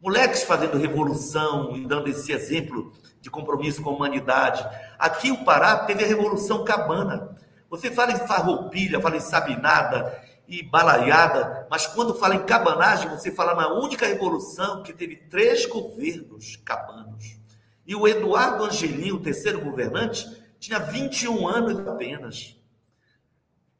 [0.00, 4.66] Moleques fazendo revolução e dando esse exemplo de compromisso com a humanidade.
[4.98, 7.36] Aqui o Pará teve a Revolução Cabana.
[7.68, 10.18] Você fala em farroupilha, fala em sabinada,
[10.50, 15.64] e balaiada, mas quando fala em cabanagem, você fala na única revolução que teve três
[15.64, 17.38] governos cabanos.
[17.86, 20.26] E o Eduardo Angelim, o terceiro governante,
[20.58, 22.60] tinha 21 anos apenas.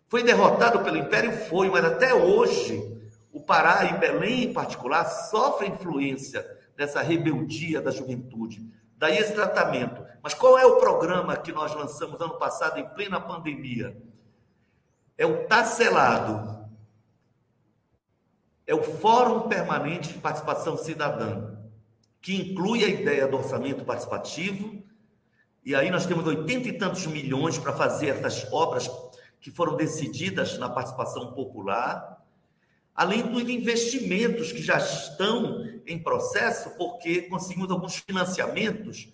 [0.09, 1.33] Foi derrotado pelo Império?
[1.49, 3.01] Foi, mas até hoje,
[3.33, 8.65] o Pará e Belém em particular sofrem influência dessa rebeldia da juventude.
[8.97, 10.05] Daí esse tratamento.
[10.23, 14.01] Mas qual é o programa que nós lançamos ano passado em plena pandemia?
[15.19, 16.60] É o Tacelado,
[18.71, 21.57] é o Fórum Permanente de Participação Cidadã,
[22.23, 24.81] que inclui a ideia do orçamento participativo,
[25.65, 28.89] e aí nós temos oitenta e tantos milhões para fazer essas obras
[29.41, 32.25] que foram decididas na participação popular,
[32.95, 39.09] além dos investimentos que já estão em processo, porque conseguimos alguns financiamentos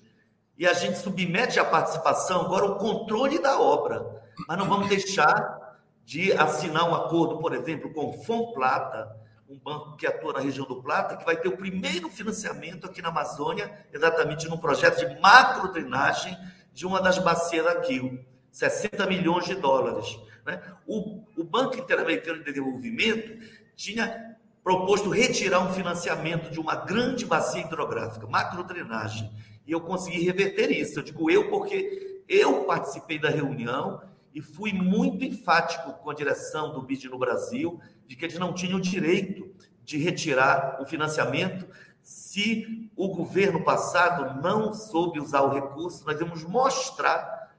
[0.59, 4.23] e a gente submete à participação agora o controle da obra.
[4.47, 9.97] Mas não vamos deixar de assinar um acordo, por exemplo, com o Fomplata, um banco
[9.97, 13.87] que atua na região do Plata, que vai ter o primeiro financiamento aqui na Amazônia,
[13.93, 16.37] exatamente num projeto de macro drenagem
[16.73, 20.19] de uma das bacias daqui, 60 milhões de dólares.
[20.45, 20.61] Né?
[20.87, 23.39] O, o Banco Interamericano de Desenvolvimento
[23.77, 29.31] tinha proposto retirar um financiamento de uma grande bacia hidrográfica, macro drenagem,
[29.65, 30.99] e eu consegui reverter isso.
[30.99, 34.03] Eu digo eu porque eu participei da reunião
[34.37, 38.53] e fui muito enfático com a direção do BID no Brasil, de que eles não
[38.53, 39.51] tinham o direito
[39.83, 41.67] de retirar o financiamento
[42.03, 46.05] se o governo passado não soube usar o recurso.
[46.05, 47.57] Nós íamos mostrar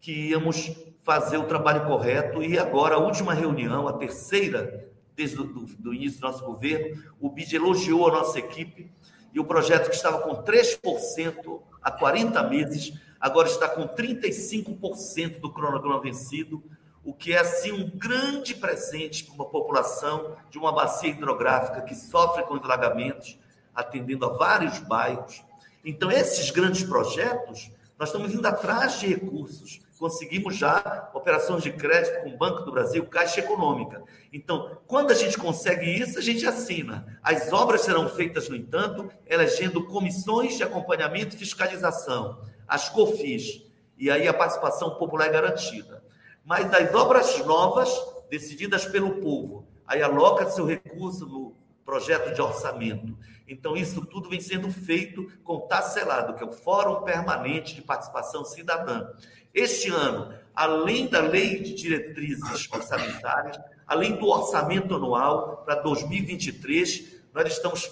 [0.00, 5.94] que íamos fazer o trabalho correto e agora a última reunião, a terceira desde o
[5.94, 8.90] início do nosso governo, o BID elogiou a nossa equipe
[9.32, 15.52] e o projeto que estava com 3% há 40 meses, agora está com 35% do
[15.52, 16.62] cronograma vencido,
[17.04, 21.94] o que é assim um grande presente para uma população de uma bacia hidrográfica que
[21.94, 23.38] sofre com alagamentos,
[23.74, 25.44] atendendo a vários bairros.
[25.84, 29.80] Então, esses grandes projetos Nós estamos indo atrás de recursos.
[29.98, 34.02] Conseguimos já operações de crédito com o Banco do Brasil, Caixa Econômica.
[34.30, 37.18] Então, quando a gente consegue isso, a gente assina.
[37.22, 43.62] As obras serão feitas, no entanto, elegendo comissões de acompanhamento e fiscalização, as COFIS.
[43.98, 46.02] E aí a participação popular é garantida.
[46.44, 47.90] Mas das obras novas,
[48.30, 53.16] decididas pelo povo, aí aloca seu recurso no projeto de orçamento.
[53.48, 57.82] Então, isso tudo vem sendo feito com o TACELADO, que é o Fórum Permanente de
[57.82, 59.08] Participação Cidadã.
[59.54, 67.52] Este ano, além da Lei de Diretrizes Orçamentárias, além do orçamento anual para 2023, nós
[67.52, 67.90] estamos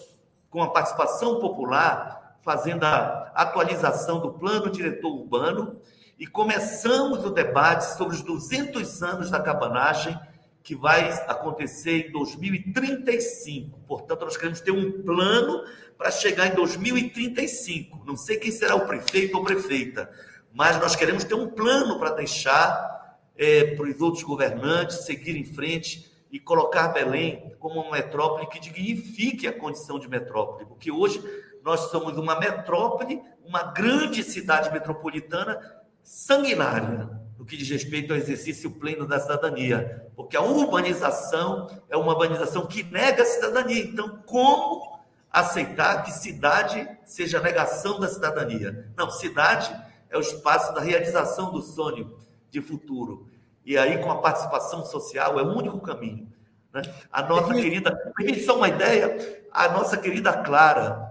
[0.50, 5.80] com a participação popular fazendo a atualização do Plano Diretor Urbano
[6.18, 10.16] e começamos o debate sobre os 200 anos da cabanagem
[10.62, 13.80] que vai acontecer em 2035.
[13.88, 15.64] Portanto, nós queremos ter um plano
[15.96, 18.04] para chegar em 2035.
[18.06, 20.10] Não sei quem será o prefeito ou prefeita,
[20.52, 25.44] mas nós queremos ter um plano para deixar é, para os outros governantes seguir em
[25.44, 31.22] frente e colocar Belém como uma metrópole que dignifique a condição de metrópole, porque hoje
[31.64, 35.58] nós somos uma metrópole, uma grande cidade metropolitana
[36.02, 42.12] sanguinária no que diz respeito ao exercício pleno da cidadania, porque a urbanização é uma
[42.12, 43.82] urbanização que nega a cidadania.
[43.82, 45.00] Então, como
[45.30, 48.92] aceitar que cidade seja a negação da cidadania?
[48.94, 49.74] Não, cidade
[50.10, 52.16] é o espaço da realização do sonho
[52.50, 53.26] de futuro.
[53.64, 56.30] E aí, com a participação social, é o único caminho.
[56.72, 56.82] Né?
[57.10, 61.03] A nossa querida, permite só uma ideia, a nossa querida Clara,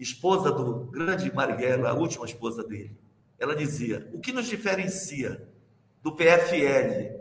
[0.00, 2.96] esposa do grande Marighella, a última esposa dele,
[3.38, 5.46] ela dizia: o que nos diferencia
[6.02, 7.20] do PFL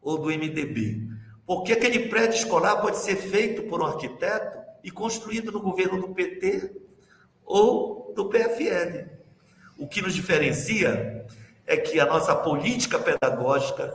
[0.00, 1.10] ou do MDB?
[1.44, 6.14] Porque aquele prédio escolar pode ser feito por um arquiteto e construído no governo do
[6.14, 6.74] PT
[7.44, 9.10] ou do PFL.
[9.76, 11.26] O que nos diferencia
[11.66, 13.94] é que a nossa política pedagógica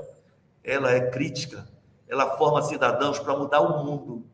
[0.63, 1.67] ela é crítica,
[2.07, 4.25] ela forma cidadãos para mudar o mundo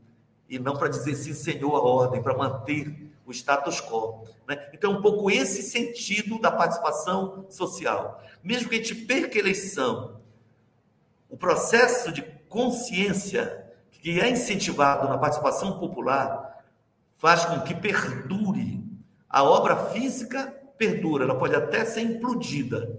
[0.50, 4.26] e não para dizer sim, senhor, a ordem, para manter o status quo.
[4.48, 4.70] Né?
[4.74, 8.24] Então, um pouco esse sentido da participação social.
[8.44, 10.22] Mesmo que a gente perca a eleição,
[11.30, 16.64] o processo de consciência que é incentivado na participação popular
[17.16, 18.84] faz com que perdure.
[19.28, 22.98] A obra física perdura, ela pode até ser implodida,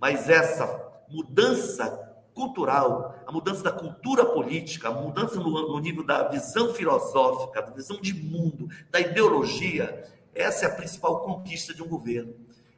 [0.00, 2.05] mas essa mudança
[2.36, 7.70] cultural, a mudança da cultura política, a mudança no, no, nível da visão filosófica, da
[7.70, 12.34] visão de mundo, da ideologia, essa é a principal conquista de um governo.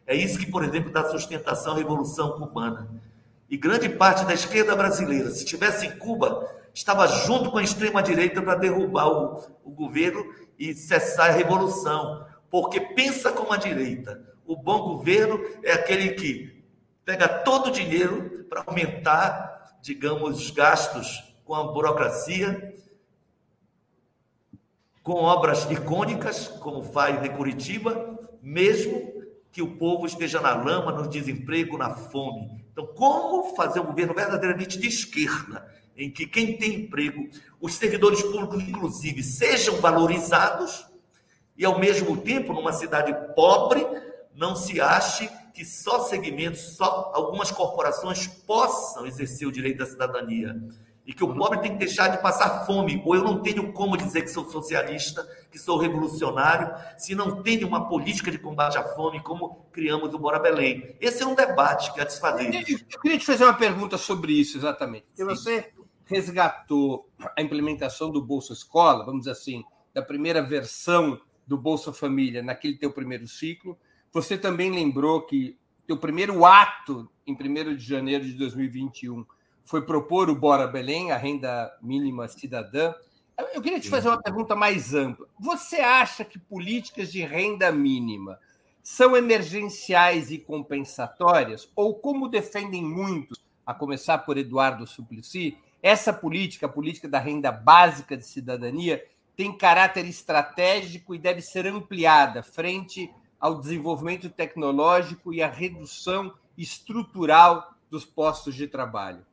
[0.07, 2.89] É isso que, por exemplo, dá sustentação à Revolução Cubana.
[3.51, 8.41] E grande parte da esquerda brasileira, se estivesse em Cuba, estava junto com a extrema-direita
[8.41, 10.25] para derrubar o, o governo
[10.57, 12.25] e cessar a revolução.
[12.49, 14.23] Porque pensa como a direita.
[14.47, 16.58] O bom governo é aquele que
[17.09, 22.77] pega todo o dinheiro para aumentar, digamos, os gastos com a burocracia,
[25.03, 31.09] com obras icônicas, como faz em Curitiba, mesmo que o povo esteja na lama, no
[31.09, 32.63] desemprego, na fome.
[32.71, 35.67] Então, como fazer um governo verdadeiramente de esquerda,
[35.97, 37.27] em que quem tem emprego,
[37.59, 40.87] os servidores públicos, inclusive, sejam valorizados
[41.57, 43.83] e, ao mesmo tempo, numa cidade pobre,
[44.35, 50.57] não se ache que só segmentos, só algumas corporações possam exercer o direito da cidadania.
[51.07, 53.03] E que o pobre tem que deixar de passar fome.
[53.05, 57.67] Ou eu não tenho como dizer que sou socialista, que sou revolucionário, se não tenho
[57.67, 60.95] uma política de combate à fome, como criamos o Bora Belém.
[61.01, 62.55] Esse é um debate que há de se fazer.
[62.93, 65.07] Eu queria te fazer uma pergunta sobre isso, exatamente.
[65.07, 65.73] Porque você
[66.05, 72.43] resgatou a implementação do Bolsa Escola, vamos dizer assim, da primeira versão do Bolsa Família
[72.43, 73.79] naquele teu primeiro ciclo,
[74.13, 75.57] você também lembrou que
[75.89, 79.25] o primeiro ato, em 1 de janeiro de 2021,
[79.65, 82.95] foi propor o Bora Belém, a renda mínima cidadã.
[83.55, 85.27] Eu queria te fazer uma pergunta mais ampla.
[85.39, 88.39] Você acha que políticas de renda mínima
[88.83, 91.71] são emergenciais e compensatórias?
[91.77, 97.53] Ou, como defendem muitos, a começar por Eduardo Suplicy, essa política, a política da renda
[97.53, 99.05] básica de cidadania,
[99.37, 107.75] tem caráter estratégico e deve ser ampliada frente ao desenvolvimento tecnológico e à redução estrutural
[107.91, 109.25] dos postos de trabalho.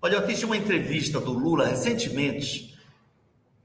[0.00, 2.78] Olha, eu fiz uma entrevista do Lula recentemente,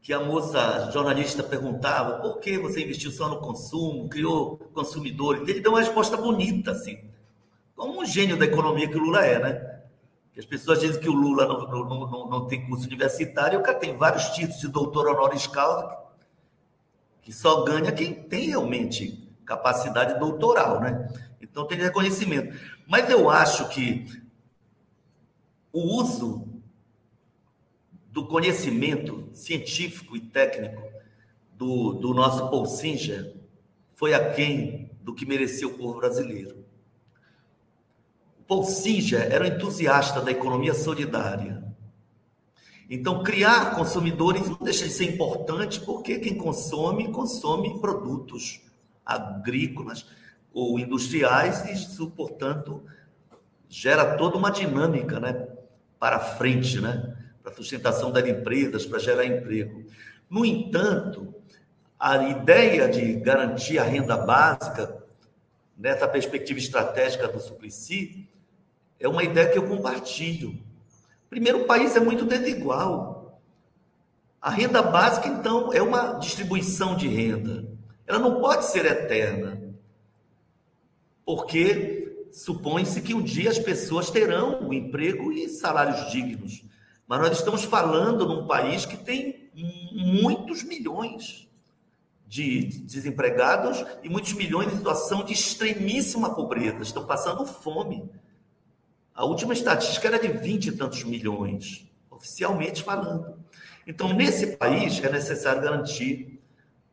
[0.02, 5.48] que a moça jornalista perguntava por que você investiu só no consumo, criou consumidores.
[5.48, 7.00] Ele deu uma resposta bonita, assim,
[7.76, 9.80] como um gênio da economia que o Lula é, né?
[10.40, 13.78] as pessoas dizem que o Lula não, não, não, não tem curso universitário, o cara
[13.78, 15.98] tem vários títulos de doutor honoris causa,
[17.22, 21.12] que só ganha quem tem realmente capacidade doutoral, né?
[21.42, 22.56] Então tem reconhecimento.
[22.88, 24.06] Mas eu acho que
[25.74, 26.48] o uso
[28.12, 30.84] do conhecimento científico e técnico
[31.58, 33.36] do, do nosso Paul Singer
[33.96, 36.64] foi aquém do que mereceu o povo brasileiro.
[38.40, 41.68] O Paul Singer era um entusiasta da economia solidária.
[42.88, 48.62] Então, criar consumidores não deixa de ser importante, porque quem consome, consome produtos
[49.16, 50.06] agrícolas
[50.54, 52.84] ou industriais, e isso, portanto,
[53.68, 55.48] gera toda uma dinâmica né,
[56.00, 59.86] para frente, né, para a sustentação das empresas, para gerar emprego.
[60.30, 61.34] No entanto,
[62.00, 64.98] a ideia de garantir a renda básica,
[65.78, 68.28] nessa perspectiva estratégica do Suplicy,
[69.00, 70.58] é uma ideia que eu compartilho.
[71.30, 73.42] Primeiro, o país é muito desigual.
[74.42, 77.79] A renda básica, então, é uma distribuição de renda.
[78.10, 79.62] Ela não pode ser eterna.
[81.24, 86.66] Porque supõe-se que um dia as pessoas terão um emprego e salários dignos.
[87.08, 89.52] Mas nós estamos falando num país que tem
[89.94, 91.48] muitos milhões
[92.26, 98.10] de desempregados e muitos milhões em situação de extremíssima pobreza, estão passando fome.
[99.14, 103.38] A última estatística era de 20 e tantos milhões, oficialmente falando.
[103.86, 106.39] Então, nesse país, é necessário garantir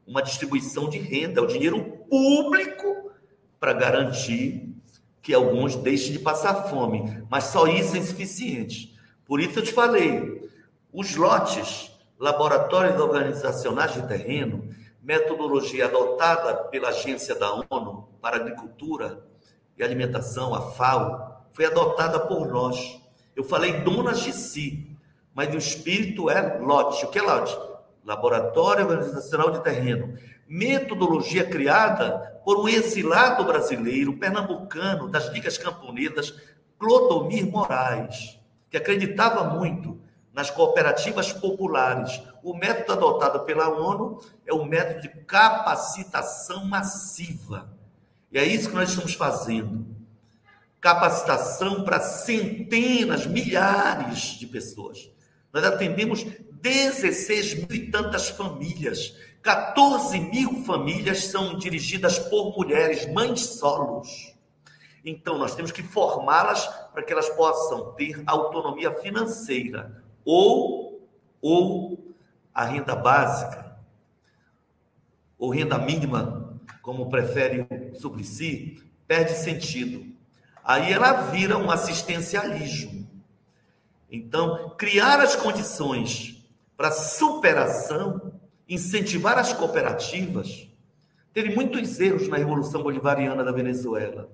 [0.07, 3.11] uma distribuição de renda, o dinheiro público,
[3.59, 4.75] para garantir
[5.21, 7.25] que alguns deixem de passar fome.
[7.29, 8.97] Mas só isso é insuficiente.
[9.25, 10.49] Por isso eu te falei,
[10.93, 14.69] os lotes, laboratórios organizacionais de terreno,
[15.03, 19.25] metodologia adotada pela Agência da ONU para Agricultura
[19.77, 23.01] e Alimentação, a FAO, foi adotada por nós.
[23.35, 24.97] Eu falei donas de si,
[25.35, 27.05] mas o espírito é lote.
[27.05, 27.57] O que é lote?
[28.07, 30.17] Laboratório Organizacional de Terreno.
[30.49, 36.33] Metodologia criada por um exilado brasileiro, pernambucano, das ligas camponesas,
[36.79, 38.39] Clodomir Moraes,
[38.71, 40.01] que acreditava muito
[40.33, 42.23] nas cooperativas populares.
[42.45, 47.69] O método adotado pela ONU é o método de capacitação massiva.
[48.31, 49.85] E é isso que nós estamos fazendo.
[50.81, 55.11] Capacitação para centenas, milhares de pessoas.
[55.57, 56.23] Nós atendemos
[56.61, 59.17] 16 mil e tantas famílias.
[59.41, 64.37] 14 mil famílias são dirigidas por mulheres, mães solos.
[65.03, 71.09] Então, nós temos que formá-las para que elas possam ter autonomia financeira, ou,
[71.41, 72.15] ou
[72.53, 73.79] a renda básica,
[75.39, 80.05] ou renda mínima, como prefere o Suplicy, perde sentido.
[80.63, 83.06] Aí ela vira um assistencialismo.
[84.11, 86.45] Então, criar as condições
[86.77, 88.33] para superação,
[88.69, 90.69] incentivar as cooperativas,
[91.33, 94.31] teve muitos erros na Revolução Bolivariana da Venezuela.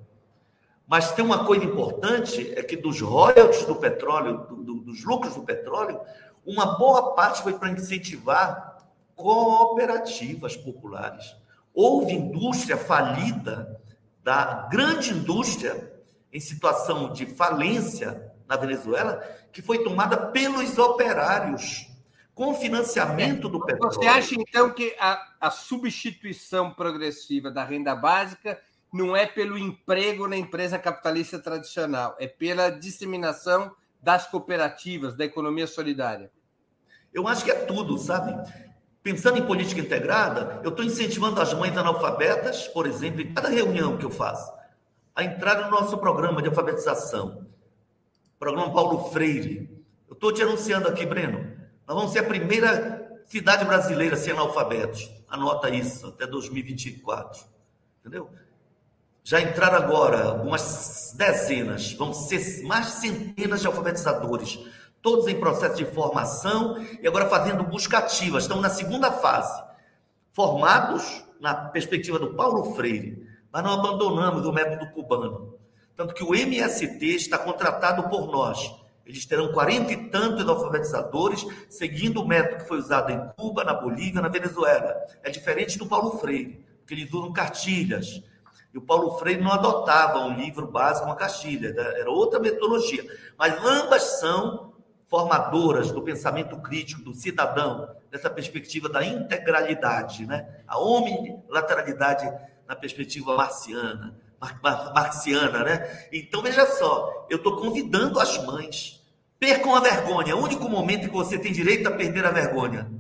[0.87, 5.35] Mas tem uma coisa importante, é que dos royalties do petróleo, do, do, dos lucros
[5.35, 6.01] do petróleo,
[6.45, 8.79] uma boa parte foi para incentivar
[9.15, 11.37] cooperativas populares.
[11.73, 13.81] Houve indústria falida
[14.23, 15.93] da grande indústria
[16.33, 21.89] em situação de falência na Venezuela, que foi tomada pelos operários,
[22.35, 23.95] com financiamento do petróleo.
[23.95, 28.61] Você acha, então, que a, a substituição progressiva da renda básica
[28.93, 35.67] não é pelo emprego na empresa capitalista tradicional, é pela disseminação das cooperativas, da economia
[35.67, 36.31] solidária?
[37.13, 38.35] Eu acho que é tudo, sabe?
[39.03, 43.97] Pensando em política integrada, eu estou incentivando as mães analfabetas, por exemplo, em cada reunião
[43.97, 44.53] que eu faço,
[45.15, 47.47] a entrar no nosso programa de alfabetização,
[48.43, 49.71] programa Paulo Freire.
[50.09, 55.09] Eu estou te anunciando aqui, Breno, nós vamos ser a primeira cidade brasileira sem analfabetos.
[55.29, 57.41] Anota isso, até 2024.
[58.01, 58.29] Entendeu?
[59.23, 64.59] Já entraram agora algumas dezenas, vão ser mais centenas de alfabetizadores,
[65.01, 68.39] todos em processo de formação e agora fazendo busca ativa.
[68.39, 69.63] Estão na segunda fase,
[70.33, 75.62] formados na perspectiva do Paulo Freire, mas não abandonamos o método cubano.
[75.97, 78.75] Tanto que o MST está contratado por nós.
[79.05, 83.75] Eles terão quarenta e tantos alfabetizadores, seguindo o método que foi usado em Cuba, na
[83.75, 84.95] Bolívia, na Venezuela.
[85.23, 88.23] É diferente do Paulo Freire, porque eles usam cartilhas
[88.73, 93.05] e o Paulo Freire não adotava um livro básico, uma castilha, era outra metodologia.
[93.37, 94.73] Mas ambas são
[95.09, 100.63] formadoras do pensamento crítico do cidadão, dessa perspectiva da integralidade, né?
[100.67, 102.33] a omnilateralidade
[102.67, 104.22] na perspectiva marciana, mar, mar,
[104.95, 105.65] marxiana.
[105.65, 106.09] Né?
[106.13, 109.03] Então, veja só, eu estou convidando as mães,
[109.39, 112.91] percam a vergonha, é o único momento que você tem direito a perder a vergonha.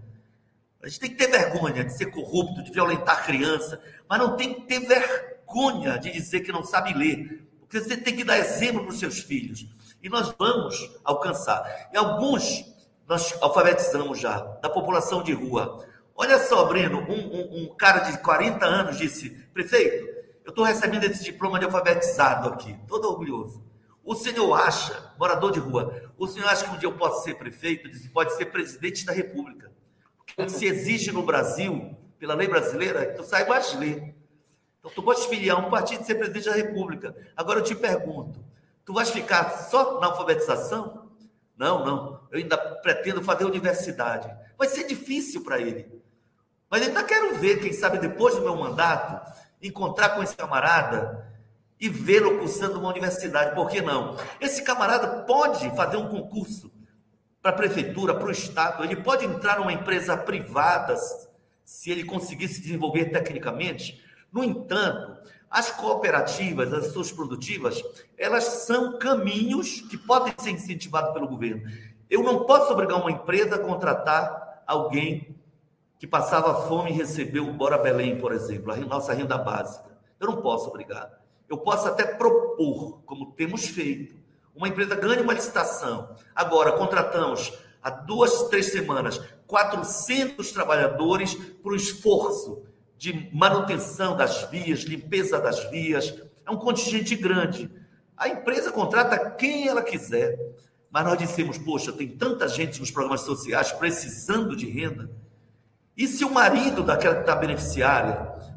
[0.82, 4.54] A gente tem que ter vergonha de ser corrupto, de violentar criança, mas não tem
[4.54, 8.82] que ter vergonha de dizer que não sabe ler, porque você tem que dar exemplo
[8.82, 9.66] para os seus filhos.
[10.02, 11.88] E nós vamos alcançar.
[11.92, 12.64] E alguns
[13.06, 15.86] nós alfabetizamos já, da população de rua.
[16.14, 20.21] Olha só, Breno, um, um, um cara de 40 anos disse: prefeito,
[20.52, 23.64] estou recebendo esse diploma de alfabetizado aqui, todo orgulhoso.
[24.04, 27.34] O senhor acha, morador de rua, o senhor acha que um dia eu posso ser
[27.34, 27.88] prefeito?
[27.88, 29.70] Disse, pode ser presidente da República.
[30.34, 34.14] Porque se exige no Brasil, pela lei brasileira, que tu saiba ler.
[34.78, 37.14] Então, tu pode filiar um partido e ser presidente da República.
[37.36, 38.44] Agora eu te pergunto:
[38.84, 41.10] tu vais ficar só na alfabetização?
[41.56, 42.20] Não, não.
[42.30, 44.28] Eu ainda pretendo fazer universidade.
[44.58, 46.02] Vai ser difícil para ele.
[46.68, 49.30] Mas ainda quero ver, quem sabe depois do meu mandato,
[49.62, 51.30] encontrar com esse camarada
[51.80, 53.54] e vê-lo cursando uma universidade.
[53.54, 54.16] Por que não?
[54.40, 56.70] Esse camarada pode fazer um concurso
[57.42, 60.96] para a prefeitura, para o Estado, ele pode entrar numa empresa privada
[61.64, 64.00] se ele conseguir se desenvolver tecnicamente.
[64.32, 65.16] No entanto,
[65.50, 67.82] as cooperativas, as suas produtivas,
[68.16, 71.62] elas são caminhos que podem ser incentivados pelo governo.
[72.08, 75.36] Eu não posso obrigar uma empresa a contratar alguém
[76.02, 79.88] que passava fome e recebeu o Bora Belém, por exemplo, a nossa renda básica.
[80.18, 81.22] Eu não posso obrigar.
[81.48, 84.16] Eu posso até propor, como temos feito.
[84.52, 86.12] Uma empresa ganha uma licitação.
[86.34, 92.64] Agora, contratamos há duas, três semanas 400 trabalhadores para o esforço
[92.98, 96.20] de manutenção das vias, limpeza das vias.
[96.44, 97.70] É um contingente grande.
[98.16, 100.36] A empresa contrata quem ela quiser.
[100.90, 105.21] Mas nós dissemos, poxa, tem tanta gente nos programas sociais precisando de renda.
[105.96, 108.14] E se o marido daquela que está beneficiária,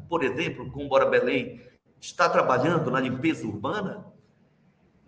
[0.08, 1.60] por exemplo, com Bora Belém,
[2.00, 4.06] está trabalhando na limpeza urbana,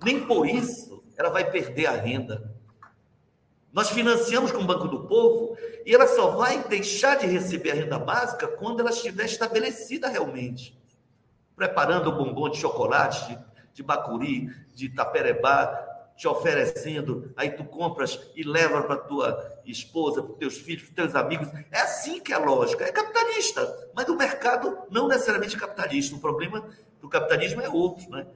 [0.02, 2.54] nem por isso ela vai perder a renda.
[3.72, 7.74] Nós financiamos com o Banco do Povo e ela só vai deixar de receber a
[7.74, 10.78] renda básica quando ela estiver estabelecida realmente.
[11.54, 13.38] Preparando o bombom de chocolate, de,
[13.74, 15.87] de bacuri, de taperebá,
[16.18, 21.14] te oferecendo, aí tu compras e leva para tua esposa, para teus filhos, para teus
[21.14, 21.46] amigos.
[21.70, 26.16] É assim que é a lógica, é capitalista, mas o mercado não necessariamente é capitalista.
[26.16, 26.68] O problema
[27.00, 28.26] do capitalismo é outro, né?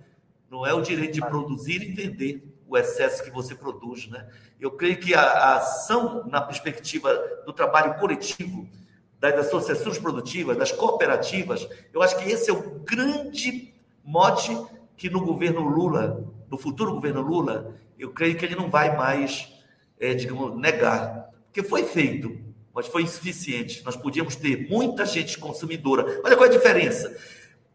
[0.49, 4.29] Não é o direito de produzir e vender o excesso que você produz, né?
[4.61, 7.13] Eu creio que a, a ação na perspectiva
[7.45, 8.69] do trabalho coletivo,
[9.19, 13.75] das associações produtivas, das cooperativas, eu acho que esse é o grande
[14.05, 14.57] mote
[14.97, 19.49] que no governo Lula no futuro governo Lula, eu creio que ele não vai mais,
[19.99, 21.31] é, digamos, negar.
[21.47, 22.39] Porque foi feito,
[22.75, 23.83] mas foi insuficiente.
[23.87, 26.21] Nós podíamos ter muita gente consumidora.
[26.23, 27.17] Olha qual é a diferença.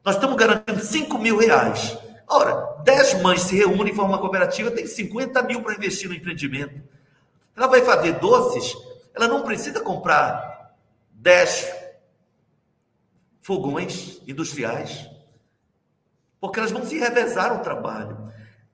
[0.05, 1.97] Nós estamos garantindo 5 mil reais.
[2.27, 6.79] Ora, 10 mães se reúnem em forma cooperativa, tem 50 mil para investir no empreendimento.
[7.55, 8.75] Ela vai fazer doces,
[9.15, 10.75] ela não precisa comprar
[11.13, 11.73] 10
[13.41, 15.09] fogões industriais,
[16.39, 18.27] porque elas vão se revezar o trabalho.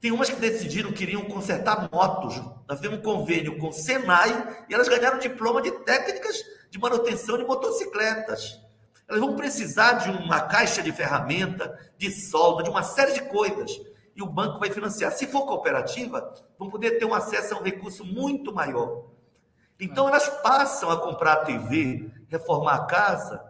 [0.04, 2.36] Tem umas que decidiram que iriam consertar motos.
[2.68, 7.38] Nós fizemos um convênio com o Senai e elas ganharam diploma de técnicas de manutenção
[7.38, 8.60] de motocicletas.
[9.08, 13.72] Elas vão precisar de uma caixa de ferramenta, de solda, de uma série de coisas.
[14.14, 15.14] E o banco vai financiar.
[15.14, 19.06] Se for cooperativa, vão poder ter um acesso a um recurso muito maior.
[19.80, 23.42] Então, elas passam a comprar a TV, reformar a casa,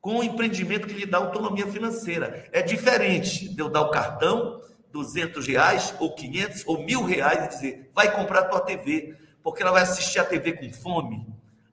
[0.00, 2.48] com um empreendimento que lhe dá autonomia financeira.
[2.52, 4.62] É diferente de eu dar o cartão
[4.92, 9.62] 200 reais, ou 500, ou mil reais e dizer, vai comprar a tua TV, porque
[9.62, 11.26] ela vai assistir a TV com fome.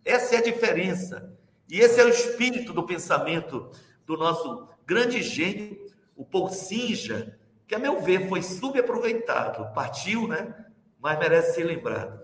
[0.04, 1.38] Essa é a diferença.
[1.70, 3.70] E esse é o espírito do pensamento
[4.06, 5.78] do nosso grande gênio,
[6.16, 9.72] o Paul que, a meu ver, foi subaproveitado.
[9.76, 10.66] Partiu, né?
[11.00, 12.20] Mas merece ser lembrado.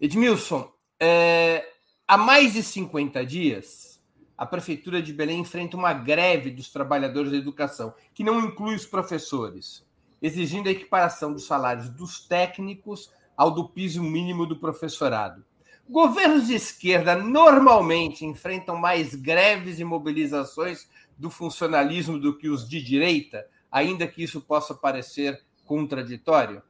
[0.00, 1.64] Edmilson, é,
[2.06, 4.00] há mais de 50 dias,
[4.36, 8.86] a Prefeitura de Belém enfrenta uma greve dos trabalhadores da educação, que não inclui os
[8.86, 9.83] professores,
[10.24, 15.44] exigindo a equiparação dos salários dos técnicos ao do piso mínimo do professorado.
[15.86, 22.82] Governos de esquerda normalmente enfrentam mais greves e mobilizações do funcionalismo do que os de
[22.82, 26.62] direita, ainda que isso possa parecer contraditório?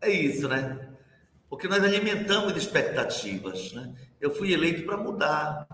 [0.00, 0.88] É isso, né?
[1.50, 3.94] Porque nós alimentamos expectativas, né?
[4.18, 5.68] Eu fui eleito para mudar.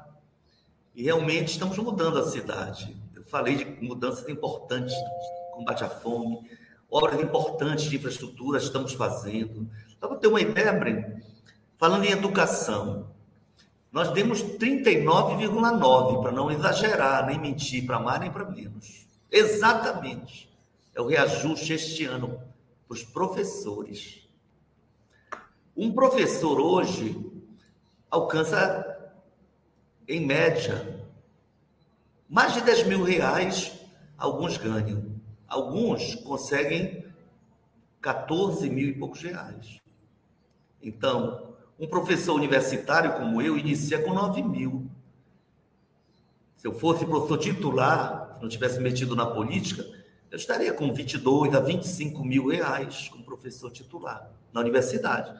[0.92, 2.96] E realmente estamos mudando a cidade.
[3.14, 4.92] Eu falei de mudanças importantes,
[5.54, 6.50] combate à fome,
[6.90, 9.68] obras importantes de infraestrutura estamos fazendo.
[9.98, 11.20] Só para ter uma ideia, Breno,
[11.76, 13.10] falando em educação,
[13.90, 19.06] nós demos 39,9, para não exagerar, nem mentir para mais nem para menos.
[19.30, 20.52] Exatamente.
[20.94, 22.40] É o reajuste este ano
[22.86, 24.28] para os professores.
[25.76, 27.16] Um professor hoje
[28.10, 29.12] alcança,
[30.06, 31.04] em média,
[32.28, 33.72] mais de 10 mil reais,
[34.16, 35.13] alguns ganham.
[35.54, 37.04] Alguns conseguem
[38.00, 39.80] 14 mil e poucos reais.
[40.82, 44.90] Então, um professor universitário como eu inicia com 9 mil.
[46.56, 49.86] Se eu fosse professor titular, se não tivesse metido na política,
[50.28, 55.32] eu estaria com 22 a 25 mil reais como professor titular na universidade.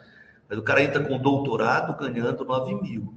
[0.49, 3.13] Mas o cara entra com doutorado ganhando 9 mil.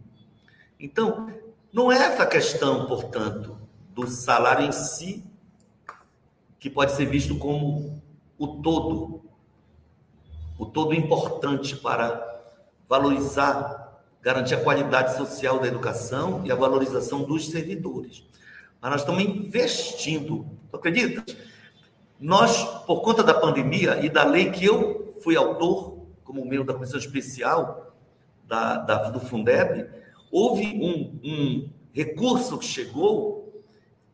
[0.79, 1.31] Então,
[1.71, 3.55] não é essa questão, portanto,
[3.93, 5.23] do salário em si,
[6.59, 8.01] que pode ser visto como
[8.37, 9.21] o todo,
[10.57, 12.25] o todo importante para
[12.87, 18.23] valorizar, garantir a qualidade social da educação e a valorização dos servidores.
[18.81, 21.23] Mas nós estamos investindo, tu acredita?
[22.19, 26.73] Nós, por conta da pandemia e da lei que eu fui autor, como membro da
[26.73, 27.95] comissão especial
[28.47, 29.89] da, da do Fundeb,
[30.31, 33.46] houve um, um recurso que chegou,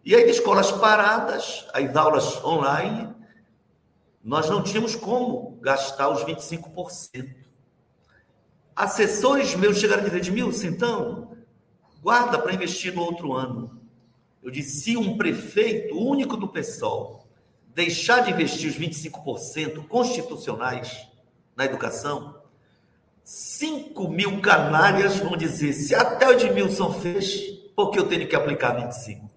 [0.04, 3.14] e aí, escolas paradas, as aulas online,
[4.24, 7.36] nós não tínhamos como gastar os 25%.
[8.76, 11.38] Assessores meus chegaram a dizer, Edmilson, então,
[12.02, 13.82] guarda para investir no outro ano.
[14.42, 17.28] Eu disse, se um prefeito único do PSOL
[17.74, 21.08] deixar de investir os 25% constitucionais,
[21.56, 22.36] na educação,
[23.24, 27.42] 5 mil canalhas vão dizer: se até o Edmilson fez,
[27.76, 29.33] por que eu tenho que aplicar 25?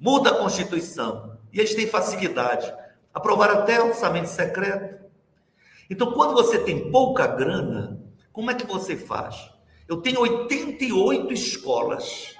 [0.00, 1.36] Muda a Constituição.
[1.52, 2.72] E eles têm facilidade.
[3.12, 5.04] Aprovar até orçamento secreto.
[5.90, 8.00] Então, quando você tem pouca grana,
[8.32, 9.50] como é que você faz?
[9.86, 12.34] Eu tenho 88 escolas,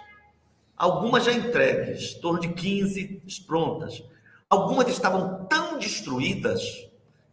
[0.77, 4.03] algumas já entregues, em torno de 15 prontas.
[4.49, 6.89] Algumas estavam tão destruídas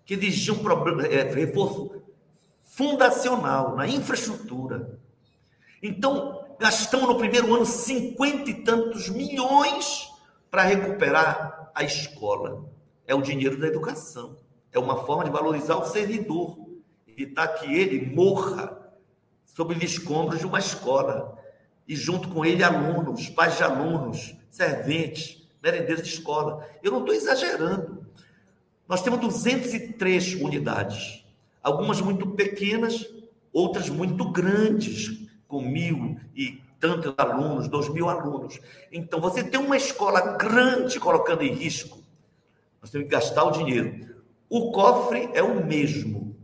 [0.06, 1.92] que exigia problema, é, reforço
[2.64, 5.00] fundacional na infraestrutura.
[5.82, 10.17] Então, gastamos no primeiro ano cinquenta e tantos milhões
[10.50, 12.66] para recuperar a escola.
[13.06, 14.38] É o dinheiro da educação.
[14.72, 16.58] É uma forma de valorizar o servidor,
[17.08, 18.78] evitar que ele morra
[19.46, 21.38] sob os escombros de uma escola.
[21.88, 26.68] E junto com ele, alunos, pais de alunos, serventes, merendeiros de escola.
[26.84, 28.06] Eu não estou exagerando.
[28.88, 31.26] Nós temos 203 unidades,
[31.62, 33.06] algumas muito pequenas,
[33.52, 35.62] outras muito grandes, com
[36.36, 38.60] e tantos alunos, dois mil alunos.
[38.92, 42.00] Então, você tem uma escola grande colocando em risco,
[42.82, 44.16] nós temos que gastar o dinheiro.
[44.50, 46.36] O cofre é o mesmo.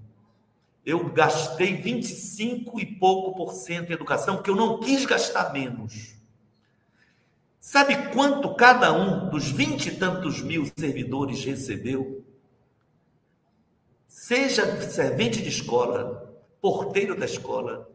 [0.86, 6.18] Eu gastei 25 e pouco por cento em educação, porque eu não quis gastar menos.
[7.60, 12.26] Sabe quanto cada um dos vinte e tantos mil servidores recebeu?
[14.06, 17.90] Seja servente de escola, porteiro da escola,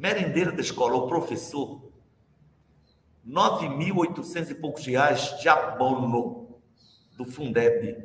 [0.00, 1.92] merendeiro da escola ou professor,
[3.28, 6.58] 9.800 e poucos reais de abono
[7.18, 8.02] do Fundeb.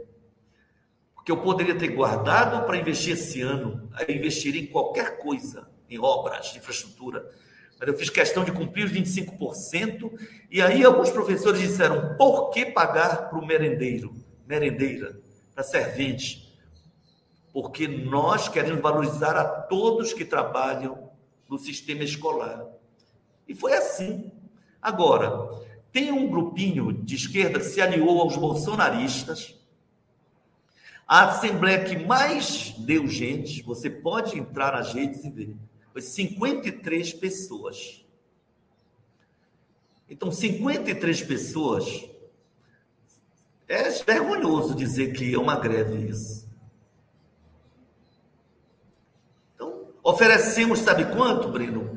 [1.16, 5.98] Porque eu poderia ter guardado para investir esse ano, aí investiria em qualquer coisa, em
[5.98, 7.32] obras, de infraestrutura.
[7.80, 10.12] Mas eu fiz questão de cumprir os 25%,
[10.52, 14.14] e aí alguns professores disseram: por que pagar para o merendeiro,
[14.46, 15.18] merendeira,
[15.54, 16.46] para servente?
[17.56, 21.05] porque nós queremos valorizar a todos que trabalham
[21.50, 22.66] no sistema escolar.
[23.48, 24.32] E foi assim.
[24.82, 25.50] Agora,
[25.92, 29.56] tem um grupinho de esquerda que se aliou aos bolsonaristas.
[31.08, 35.56] A assembleia que mais deu gente, você pode entrar nas redes e ver,
[35.94, 38.04] foi 53 pessoas.
[40.10, 42.10] Então, 53 pessoas.
[43.68, 46.45] É vergonhoso dizer que é uma greve isso.
[50.06, 51.96] Oferecemos, sabe quanto, Breno?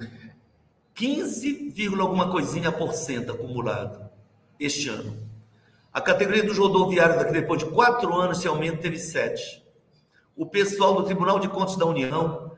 [0.95, 4.09] 15, alguma coisinha por cento acumulado
[4.59, 5.15] este ano.
[5.93, 9.63] A categoria dos rodoviários, aqui depois de quatro anos, esse aumento teve sete.
[10.35, 12.51] O pessoal do Tribunal de Contas da União,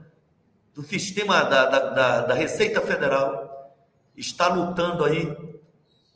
[0.72, 3.74] do sistema da, da, da, da Receita Federal,
[4.16, 5.36] está lutando aí.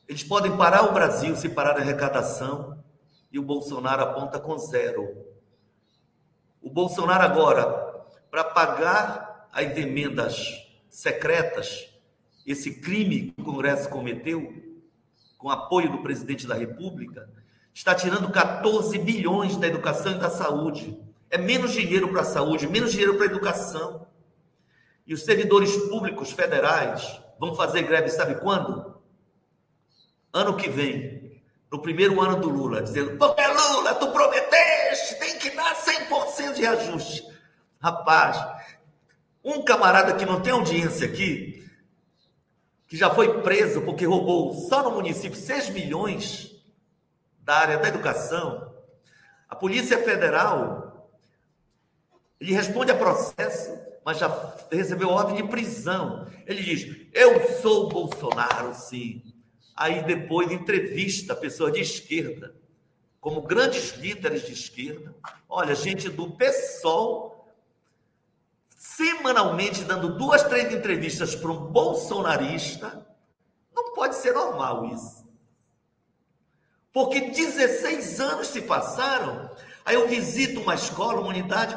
[0.07, 2.79] Eles podem parar o Brasil se parar a arrecadação
[3.33, 5.27] e o Bolsonaro aponta com zero.
[6.63, 7.94] O Bolsonaro agora,
[8.35, 11.89] para pagar as emendas secretas,
[12.45, 14.53] esse crime que o Congresso cometeu,
[15.39, 17.31] com apoio do presidente da República,
[17.73, 20.99] está tirando 14 bilhões da educação e da saúde.
[21.31, 24.05] É menos dinheiro para a saúde, menos dinheiro para a educação.
[25.07, 29.01] E os servidores públicos federais vão fazer greve, sabe quando?
[30.33, 35.51] Ano que vem, no primeiro ano do Lula, dizendo: Porque Lula, tu prometeste, tem que
[35.51, 37.34] dar 100% de ajuste.
[37.85, 38.43] Rapaz,
[39.45, 41.69] um camarada que não tem audiência aqui
[42.89, 46.65] que já foi preso porque roubou só no município 6 milhões
[47.41, 48.75] da área da educação,
[49.47, 51.11] a Polícia Federal
[52.41, 56.27] ele responde a processo, mas já recebeu ordem de prisão.
[56.47, 59.23] Ele diz: Eu sou Bolsonaro, sim.
[59.77, 62.55] Aí depois entrevista pessoas de esquerda,
[63.21, 65.15] como grandes líderes de esquerda.
[65.47, 67.34] Olha, gente do PSOL
[68.85, 73.07] semanalmente dando duas, três entrevistas para um bolsonarista,
[73.75, 75.27] não pode ser normal isso.
[76.93, 79.51] Porque 16 anos se passaram,
[79.87, 81.75] aí eu visito uma escola, uma unidade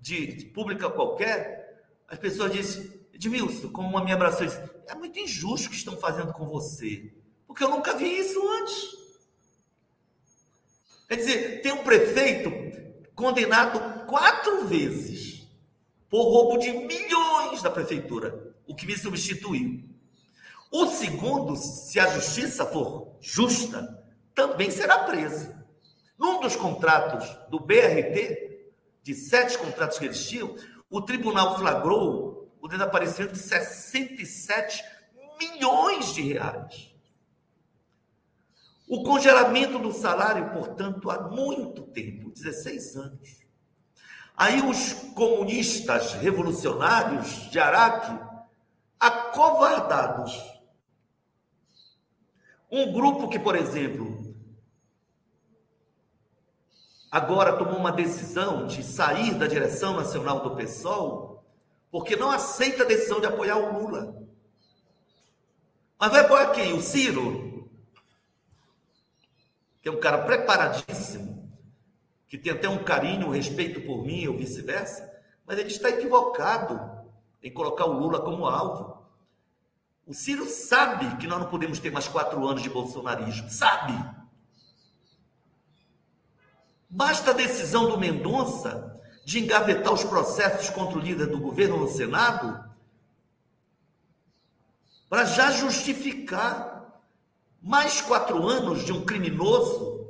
[0.00, 5.18] de, de pública qualquer, as pessoas dizem, Edmilson, como uma me abraçou, disse, é muito
[5.18, 7.12] injusto o que estão fazendo com você,
[7.46, 8.96] porque eu nunca vi isso antes.
[11.06, 12.50] Quer dizer, tem um prefeito
[13.14, 15.31] condenado quatro vezes
[16.12, 19.82] por roubo de milhões da prefeitura, o que me substituiu.
[20.70, 23.98] O segundo, se a justiça for justa,
[24.34, 25.50] também será preso.
[26.18, 28.60] Num dos contratos do BRT,
[29.02, 30.54] de sete contratos que eles tinham,
[30.90, 34.84] o tribunal flagrou o desaparecimento de 67
[35.40, 36.94] milhões de reais.
[38.86, 43.41] O congelamento do salário, portanto, há muito tempo 16 anos.
[44.36, 48.18] Aí os comunistas revolucionários de Araque,
[48.98, 50.32] acovardados.
[52.70, 54.34] Um grupo que, por exemplo,
[57.10, 61.44] agora tomou uma decisão de sair da direção nacional do PSOL,
[61.90, 64.16] porque não aceita a decisão de apoiar o Lula.
[65.98, 66.72] Mas vai apoiar quem?
[66.72, 67.68] O Ciro?
[69.82, 71.31] Que é um cara preparadíssimo
[72.32, 75.06] que tem até um carinho, um respeito por mim ou vice-versa,
[75.46, 76.80] mas ele está equivocado
[77.42, 79.04] em colocar o Lula como alvo.
[80.06, 83.92] O Ciro sabe que nós não podemos ter mais quatro anos de bolsonarismo, sabe.
[86.88, 91.88] Basta a decisão do Mendonça de engavetar os processos contra o líder do governo no
[91.88, 92.64] Senado
[95.06, 96.98] para já justificar
[97.60, 100.01] mais quatro anos de um criminoso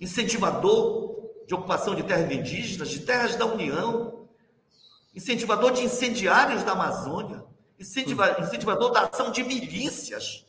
[0.00, 1.06] incentivador
[1.46, 4.28] de ocupação de terras indígenas, de terras da União,
[5.14, 7.44] incentivador de incendiários da Amazônia,
[7.78, 10.44] incentivador da ação de milícias,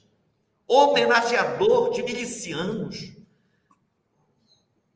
[0.68, 3.14] homenageador de milicianos.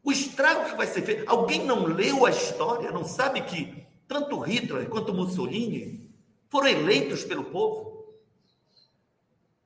[0.03, 1.29] O estrago que vai ser feito.
[1.29, 6.09] Alguém não leu a história, não sabe que tanto Hitler quanto Mussolini
[6.49, 8.15] foram eleitos pelo povo?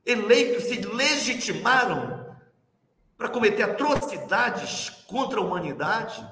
[0.06, 2.25] Eleitos se legitimaram
[3.18, 6.26] para cometer atrocidades contra a humanidade.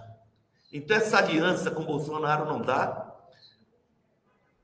[0.71, 3.13] Então, essa aliança com Bolsonaro não dá.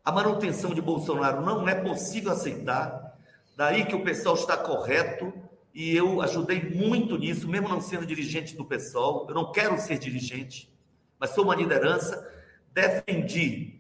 [0.04, 3.16] A manutenção de Bolsonaro não é possível aceitar.
[3.56, 5.32] Daí que o pessoal está correto
[5.74, 9.26] e eu ajudei muito nisso, mesmo não sendo dirigente do pessoal.
[9.30, 10.74] Eu não quero ser dirigente,
[11.20, 12.28] mas sou uma liderança.
[12.74, 13.80] Defendi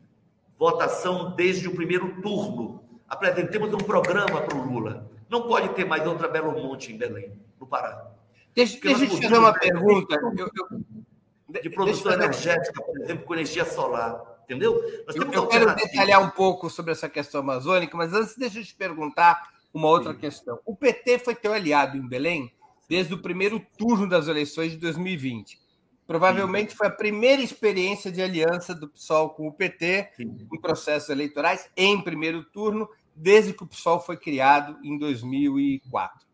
[0.57, 2.83] votação desde o primeiro turno.
[3.07, 5.09] Apresentemos um programa para o Lula.
[5.29, 8.18] Não pode ter mais outra Belo Monte em Belém, no Pará.
[8.55, 10.19] Deixa, deixa eu te fazer uma pergunta.
[10.37, 14.39] Eu, eu, de produção energética, por exemplo, com energia solar.
[14.43, 14.81] Entendeu?
[15.15, 18.73] eu, eu quero detalhar um pouco sobre essa questão amazônica, mas antes deixa eu te
[18.73, 20.19] perguntar uma outra Sim.
[20.19, 20.59] questão.
[20.65, 22.51] O PT foi teu aliado em Belém
[22.89, 25.59] desde o primeiro turno das eleições de 2020.
[26.07, 26.77] Provavelmente Sim.
[26.77, 30.47] foi a primeira experiência de aliança do PSOL com o PT Sim.
[30.51, 36.28] em processos eleitorais em primeiro turno, desde que o PSOL foi criado em 2004.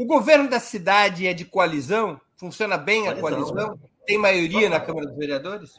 [0.00, 2.18] O governo da cidade é de coalizão?
[2.34, 3.78] Funciona bem a coalizão?
[4.06, 5.78] Tem maioria na Câmara dos Vereadores?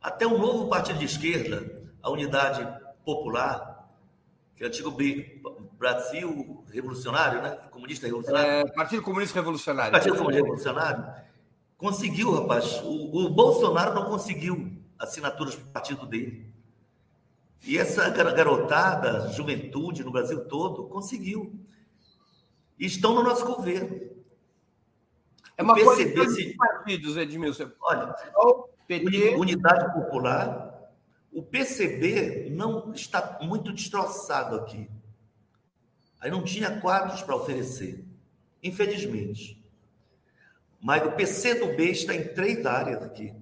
[0.00, 2.64] Até um novo partido de esquerda, a Unidade
[3.04, 3.90] Popular,
[4.54, 4.96] que é o antigo
[5.76, 7.58] Brasil Revolucionário, né?
[7.72, 8.48] Comunista Revolucionário.
[8.48, 9.90] É, Partido Comunista Revolucionário.
[9.90, 11.04] Partido Comunista Revolucionário.
[11.76, 12.80] Conseguiu, rapaz.
[12.84, 16.46] O, o Bolsonaro não conseguiu assinaturas para o partido dele.
[17.64, 21.66] E essa garotada, juventude no Brasil todo, conseguiu.
[22.78, 24.00] E estão no nosso governo.
[25.56, 27.70] É uma coisa de partidos, Edmilson.
[27.80, 29.36] Olha, o PT...
[29.36, 30.92] Unidade Popular,
[31.32, 34.90] o PCB não está muito destroçado aqui.
[36.20, 38.04] Aí não tinha quadros para oferecer,
[38.62, 39.62] infelizmente.
[40.80, 43.34] Mas o PCdoB está em três áreas aqui: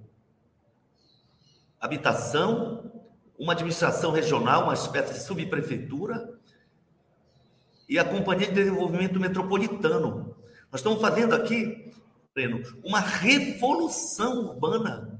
[1.79, 2.91] habitação,
[3.37, 6.39] uma administração regional, uma espécie de subprefeitura,
[7.87, 10.35] e a Companhia de Desenvolvimento Metropolitano.
[10.71, 11.91] Nós estamos fazendo aqui,
[12.33, 15.15] Breno, uma revolução urbana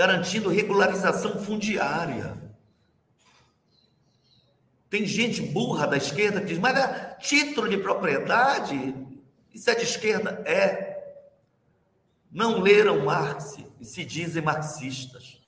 [0.00, 2.40] garantindo regularização fundiária.
[4.88, 8.94] Tem gente burra da esquerda que diz, mas é título de propriedade,
[9.52, 10.42] isso é de esquerda?
[10.46, 10.88] É.
[12.32, 15.38] Não leram Marx e se dizem marxistas.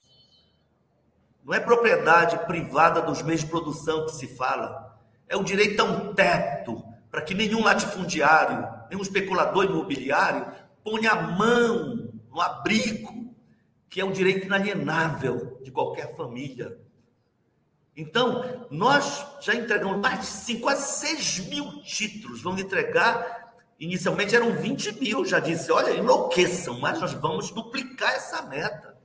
[1.43, 4.82] Não é propriedade privada dos meios de produção que se fala.
[5.27, 10.45] É o direito a um teto, para que nenhum latifundiário, nenhum especulador imobiliário
[10.83, 13.23] ponha a mão no abrigo
[13.93, 16.79] que é um direito inalienável de qualquer família.
[17.95, 22.41] Então, nós já entregamos mais de 5, quase 6 mil títulos.
[22.41, 25.23] Vamos entregar, inicialmente eram 20 mil.
[25.23, 28.97] Já disse, olha, enlouqueçam, mas nós vamos duplicar essa meta.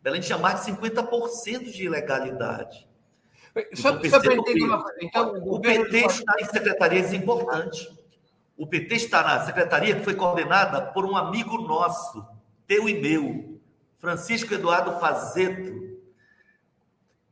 [0.00, 2.88] Belém tinha mais de 50% de ilegalidade.
[3.74, 4.84] Só, então, só entender uma...
[5.00, 7.88] então, o, o PT está em secretarias importantes.
[8.56, 12.24] O PT está na secretaria que foi coordenada por um amigo nosso,
[12.66, 13.60] teu e meu,
[13.98, 15.98] Francisco Eduardo Fazeto,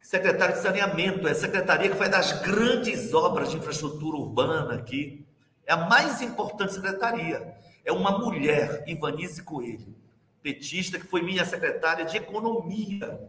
[0.00, 5.26] secretário de saneamento, é a secretaria que faz das grandes obras de infraestrutura urbana aqui.
[5.66, 7.54] É a mais importante secretaria.
[7.84, 9.94] É uma mulher, Ivanise Coelho,
[10.42, 13.20] petista, que foi minha secretária de economia.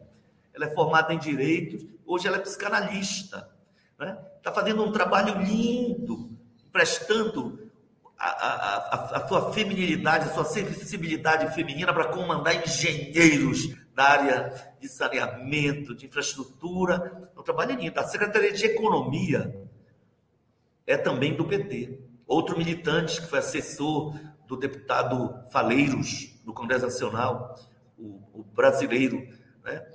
[0.54, 3.50] Ela é formada em direitos, hoje ela é psicanalista.
[3.92, 4.18] Está né?
[4.44, 6.38] Tá fazendo um trabalho lindo,
[6.72, 7.72] prestando
[8.18, 14.88] a, a, a, sua feminilidade, a sua sensibilidade feminina para comandar engenheiros da área de
[14.88, 17.30] saneamento, de infraestrutura.
[17.36, 18.00] É um trabalho lindo.
[18.00, 19.56] A Secretaria de Economia
[20.86, 22.00] é também do PT.
[22.28, 24.16] Outro militante que foi assessor
[24.48, 27.56] do deputado Faleiros, no Congresso Nacional,
[27.98, 29.28] o, o brasileiro,
[29.64, 29.86] né?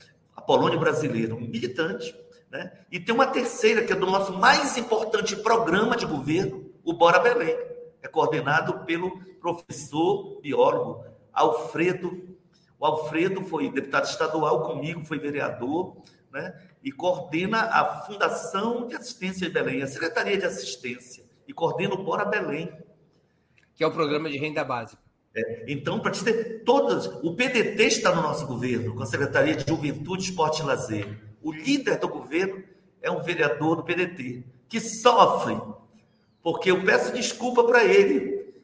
[0.47, 2.17] Apolônio Brasileiro, um militante.
[2.49, 2.73] Né?
[2.91, 7.19] E tem uma terceira, que é do nosso mais importante programa de governo, o Bora
[7.19, 7.59] Belém
[8.01, 12.37] é coordenado pelo professor biólogo Alfredo.
[12.79, 15.97] O Alfredo foi deputado estadual comigo, foi vereador,
[16.31, 16.57] né?
[16.81, 22.05] E coordena a Fundação de Assistência de Belém, a Secretaria de Assistência, e coordena o
[22.05, 22.73] Bora Belém.
[23.75, 25.03] Que é o programa de renda básica.
[25.37, 27.07] É, então, para te ter todas.
[27.23, 31.07] O PDT está no nosso governo, com a Secretaria de Juventude, Esporte e Lazer.
[31.43, 32.65] O líder do governo
[33.03, 35.61] é um vereador do PDT, que sofre
[36.47, 38.55] porque eu peço desculpa para ele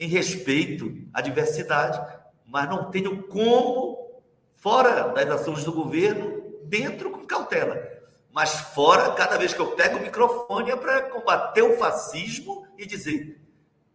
[0.00, 2.00] em respeito à diversidade,
[2.46, 4.22] mas não tenho como,
[4.54, 7.86] fora das ações do governo, dentro com cautela.
[8.32, 12.86] Mas fora, cada vez que eu pego o microfone é para combater o fascismo e
[12.86, 13.38] dizer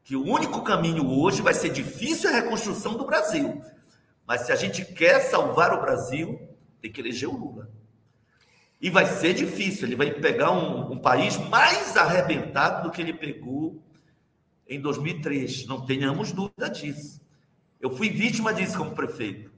[0.04, 3.64] que o único caminho hoje vai ser difícil a reconstrução do Brasil.
[4.28, 6.40] Mas se a gente quer salvar o Brasil,
[6.82, 7.70] tem que eleger o Lula.
[8.82, 13.14] E vai ser difícil, ele vai pegar um, um país mais arrebentado do que ele
[13.14, 13.82] pegou
[14.68, 15.66] em 2003.
[15.68, 17.22] Não tenhamos dúvida disso.
[17.80, 19.52] Eu fui vítima disso como prefeito,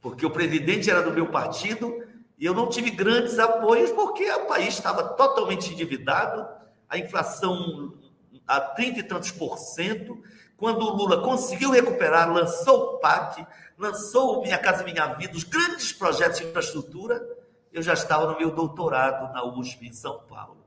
[0.00, 1.94] porque o presidente era do meu partido
[2.38, 6.46] e eu não tive grandes apoios porque o país estava totalmente endividado,
[6.88, 7.94] a inflação
[8.50, 10.20] a 30 e tantos por cento.
[10.56, 13.46] Quando o Lula conseguiu recuperar, lançou o PAC,
[13.78, 17.24] lançou Minha Casa Minha Vida, os grandes projetos de infraestrutura,
[17.72, 20.58] eu já estava no meu doutorado na USP, em São Paulo.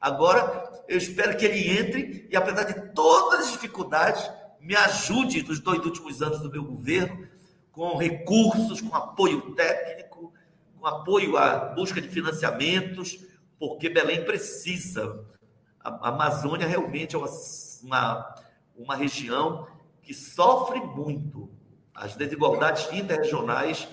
[0.00, 4.28] Agora, eu espero que ele entre e, apesar de todas as dificuldades,
[4.60, 7.26] me ajude nos dois últimos anos do meu governo,
[7.70, 10.32] com recursos, com apoio técnico,
[10.76, 13.18] com apoio à busca de financiamentos,
[13.58, 15.24] porque Belém precisa.
[16.00, 17.28] A Amazônia realmente é uma,
[17.82, 18.34] uma,
[18.76, 19.66] uma região
[20.02, 21.50] que sofre muito.
[21.94, 23.88] As desigualdades interregionais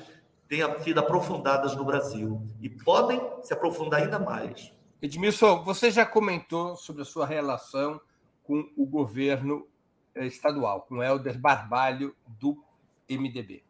[0.48, 4.72] tenham sido aprofundadas no Brasil e podem se aprofundar ainda mais.
[5.02, 8.00] Edmilson, você já comentou sobre a sua relação
[8.44, 9.68] com o governo
[10.14, 12.64] eh, estadual, com Helder Barbalho, do
[13.10, 13.64] MDB.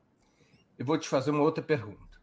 [0.77, 2.19] Eu vou te fazer uma outra pergunta.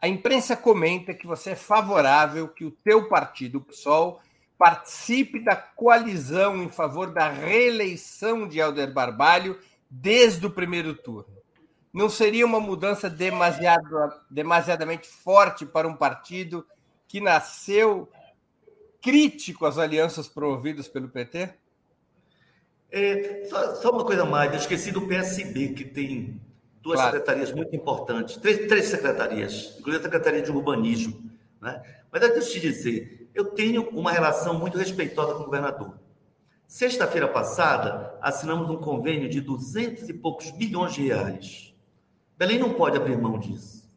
[0.00, 4.20] A A imprensa comenta que você é favorável que o teu partido, o PSOL,
[4.58, 9.58] participe da coalizão em favor da reeleição de Helder Barbalho
[9.90, 11.36] desde o primeiro turno.
[11.92, 16.66] Não seria uma mudança demasiado, demasiadamente forte para um partido
[17.08, 18.08] que nasceu
[19.00, 21.54] crítico às alianças promovidas pelo PT?
[22.90, 26.40] É, só, só, uma coisa mais, eu esqueci do PSB, que tem
[26.82, 27.12] duas claro.
[27.12, 31.30] secretarias muito importantes, três, três secretarias, inclusive a Secretaria de Urbanismo.
[31.60, 31.82] Né?
[32.10, 35.98] Mas deixa eu te dizer, eu tenho uma relação muito respeitosa com o governador.
[36.66, 41.74] Sexta-feira passada, assinamos um convênio de duzentos e poucos bilhões de reais.
[42.38, 43.88] Belém não pode abrir mão disso.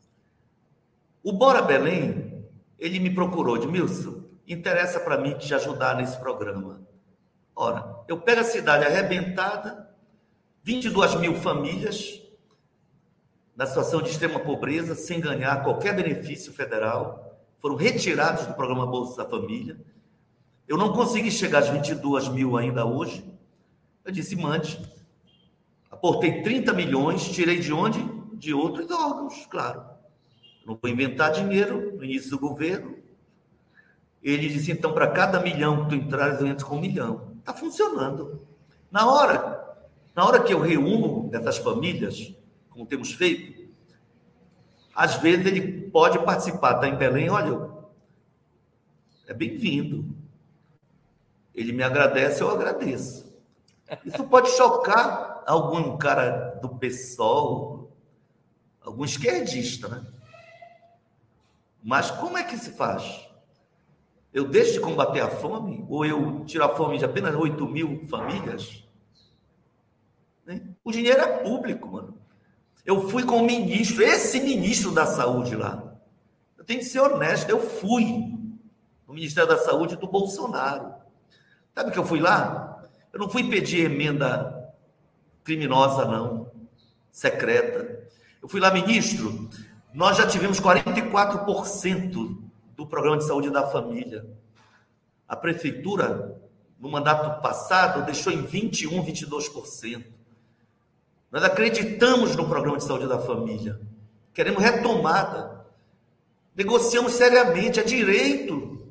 [1.24, 2.46] O Bora Belém,
[2.78, 6.82] ele me procurou, de Milson, interessa para mim te ajudar nesse programa.
[7.56, 9.90] Ora, eu pego a cidade arrebentada,
[10.64, 12.22] 22 mil famílias
[13.56, 17.29] na situação de extrema pobreza, sem ganhar qualquer benefício federal,
[17.60, 19.78] foram retirados do programa Bolsa Família.
[20.68, 23.24] Eu não consegui chegar às 22 mil ainda hoje.
[24.04, 24.80] Eu disse, mande.
[25.92, 28.00] Aportei 30 milhões, tirei de onde?
[28.34, 29.84] De outros órgãos, claro.
[30.66, 32.96] Não vou inventar dinheiro no início do governo.
[34.22, 37.34] Ele disse, então, para cada milhão que tu entrares, eu entro com um milhão.
[37.40, 38.42] Está funcionando.
[38.92, 39.78] Na hora,
[40.16, 42.34] na hora que eu reúno essas famílias,
[42.70, 43.59] como temos feito,
[45.00, 47.70] às vezes ele pode participar, está em Belém, olha,
[49.26, 50.14] é bem-vindo.
[51.56, 53.34] Ele me agradece, eu agradeço.
[54.04, 57.94] Isso pode chocar algum cara do PSOL,
[58.84, 60.06] algum esquerdista, né?
[61.82, 63.26] Mas como é que se faz?
[64.34, 65.86] Eu deixo de combater a fome?
[65.88, 68.86] Ou eu tiro a fome de apenas 8 mil famílias?
[70.46, 70.62] Né?
[70.84, 72.19] O dinheiro é público, mano.
[72.90, 75.94] Eu fui com o ministro, esse ministro da saúde lá.
[76.58, 78.04] Eu tenho que ser honesto, eu fui
[79.08, 80.96] no Ministério da Saúde do Bolsonaro.
[81.76, 82.84] Sabe que eu fui lá?
[83.14, 84.74] Eu não fui pedir emenda
[85.44, 86.52] criminosa, não,
[87.12, 88.10] secreta.
[88.42, 89.48] Eu fui lá, ministro,
[89.94, 92.42] nós já tivemos 44%
[92.76, 94.26] do programa de saúde da família.
[95.28, 96.42] A prefeitura,
[96.80, 100.19] no mandato passado, deixou em 21, 22%.
[101.32, 103.80] Nós acreditamos no programa de saúde da família.
[104.34, 105.66] Queremos retomada.
[106.56, 108.88] Negociamos seriamente, é direito.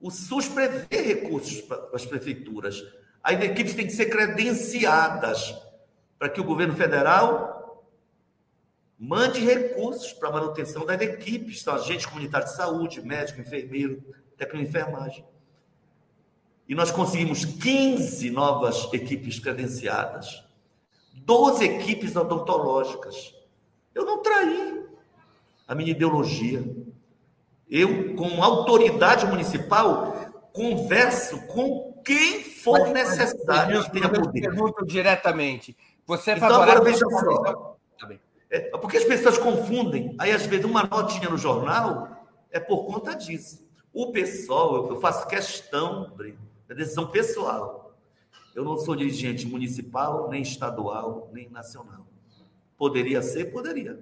[0.00, 2.82] O SUS prevê recursos para as prefeituras.
[3.22, 5.54] As equipes têm que ser credenciadas
[6.18, 7.56] para que o governo federal
[8.98, 14.02] Mande recursos para a manutenção das equipes, são agentes comunitários de saúde, médico, enfermeiro,
[14.38, 15.24] técnico de enfermagem.
[16.66, 20.42] E nós conseguimos 15 novas equipes credenciadas,
[21.16, 23.34] 12 equipes odontológicas.
[23.94, 24.84] Eu não traí
[25.66, 26.64] a minha ideologia.
[27.68, 30.14] Eu, como autoridade municipal,
[30.52, 34.44] converso com quem for mas, necessário que tenha poder.
[34.44, 35.76] Eu pergunto diretamente.
[36.06, 37.42] Você é então, agora veja só.
[37.42, 37.76] Tá.
[38.48, 40.14] É, porque as pessoas confundem.
[40.18, 42.08] Aí, às vezes, uma notinha no jornal
[42.52, 43.66] é por conta disso.
[43.92, 46.12] O pessoal, eu faço questão,
[46.68, 47.75] da decisão pessoal.
[48.56, 52.06] Eu não sou dirigente municipal, nem estadual, nem nacional.
[52.78, 53.52] Poderia ser?
[53.52, 54.00] Poderia.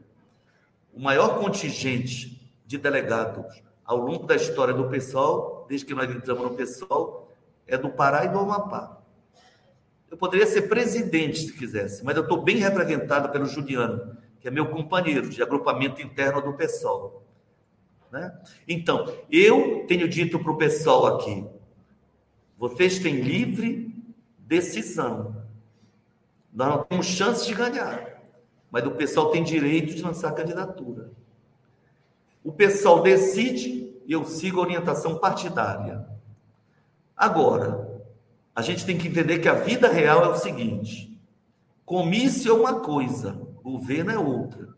[0.93, 3.47] O maior contingente de delegados
[3.85, 7.33] ao longo da história do pessoal, desde que nós entramos no pessoal,
[7.67, 9.03] é do Pará e do Amapá.
[10.09, 14.53] Eu poderia ser presidente se quisesse, mas eu estou bem representado pelo Juliano, que é
[14.53, 17.25] meu companheiro de agrupamento interno do PSOL.
[18.13, 18.33] Né?
[18.69, 21.45] Então, eu tenho dito para o pessoal aqui:
[22.57, 23.94] vocês têm livre
[24.47, 25.45] decisão.
[26.53, 28.23] Nós não temos chance de ganhar,
[28.71, 31.11] mas o pessoal tem direito de lançar candidatura.
[32.43, 36.07] O pessoal decide e eu sigo a orientação partidária.
[37.17, 38.03] Agora,
[38.55, 41.19] a gente tem que entender que a vida real é o seguinte:
[41.85, 43.33] comício é uma coisa,
[43.63, 44.69] governo é outra.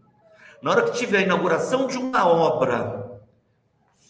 [0.62, 3.20] Na hora que tiver a inauguração de uma obra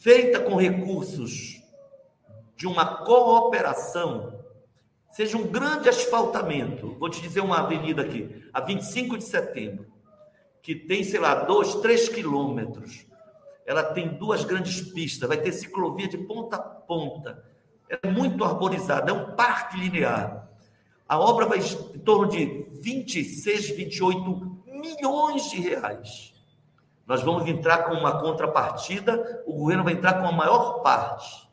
[0.01, 1.63] feita com recursos
[2.57, 4.36] de uma cooperação,
[5.17, 9.87] seja um grande asfaltamento, vou te dizer uma avenida aqui, a 25 de setembro,
[10.61, 13.07] que tem, sei lá, dois, três quilômetros,
[13.65, 17.43] ela tem duas grandes pistas, vai ter ciclovia de ponta a ponta,
[17.89, 20.51] é muito arborizada, é um parque linear.
[21.09, 26.35] A obra vai em torno de 26, 28 milhões de reais.
[27.07, 31.49] Nós vamos entrar com uma contrapartida, o governo vai entrar com a maior parte.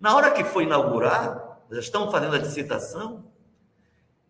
[0.00, 3.24] Na hora que foi inaugurar, já estão fazendo a licitação,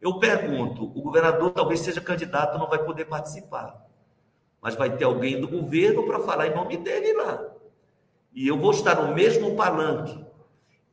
[0.00, 3.86] eu pergunto, o governador talvez seja candidato, não vai poder participar.
[4.60, 7.44] mas vai ter alguém do governo para falar em nome dele lá.
[8.32, 10.24] E eu vou estar no mesmo palanque,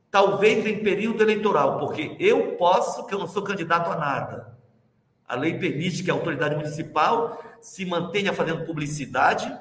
[0.08, 4.56] talvez em período eleitoral, porque eu posso, que eu não sou candidato a nada.
[5.26, 9.52] A lei permite que a autoridade municipal se mantenha fazendo publicidade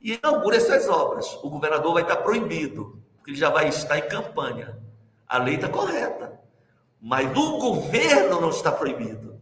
[0.00, 1.34] e inaugure essas obras.
[1.42, 4.78] O governador vai estar proibido, porque ele já vai estar em campanha.
[5.28, 6.40] A lei está correta.
[7.00, 9.38] Mas o governo não está proibido.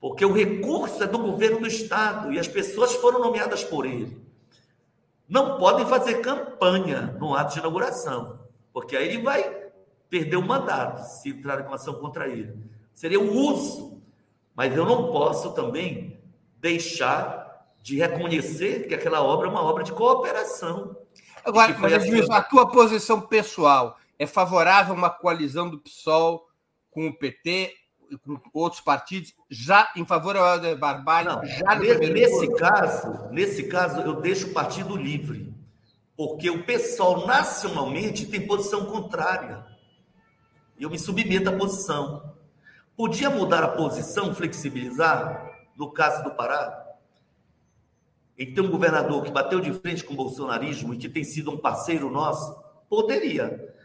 [0.00, 4.24] Porque o recurso é do governo do Estado e as pessoas foram nomeadas por ele.
[5.28, 8.38] Não podem fazer campanha no ato de inauguração,
[8.72, 9.66] porque aí ele vai
[10.08, 12.56] perder o mandato se entrar com ação contra ele.
[12.94, 14.00] Seria o uso.
[14.54, 16.20] Mas eu não posso também
[16.58, 20.96] deixar de reconhecer que aquela obra é uma obra de cooperação.
[21.44, 26.46] Agora, mas, a tua posição pessoal é favorável a uma coalizão do PSOL
[26.90, 27.74] com o PT
[28.10, 31.34] e com outros partidos, já em favor ao Helder Barbalho?
[31.34, 35.52] Não, já nesse caso, nesse caso, eu deixo o partido livre,
[36.16, 39.66] porque o PSOL nacionalmente tem posição contrária.
[40.78, 42.34] E eu me submeto à posição.
[42.96, 46.84] Podia mudar a posição, flexibilizar, no caso do Pará?
[48.36, 51.58] Ter um governador que bateu de frente com o bolsonarismo e que tem sido um
[51.58, 52.54] parceiro nosso?
[52.88, 53.75] Poderia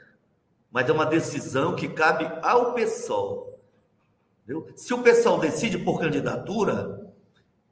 [0.71, 3.59] mas é uma decisão que cabe ao PSOL.
[4.43, 4.67] Entendeu?
[4.75, 7.13] Se o PSOL decide por candidatura,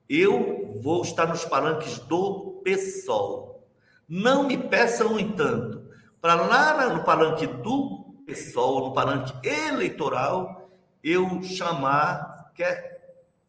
[0.07, 3.63] eu vou estar nos palanques do PSOL.
[4.07, 5.83] Não me peçam, no entanto,
[6.19, 10.69] para lá no palanque do PSOL, no palanque eleitoral,
[11.03, 12.98] eu chamar, quer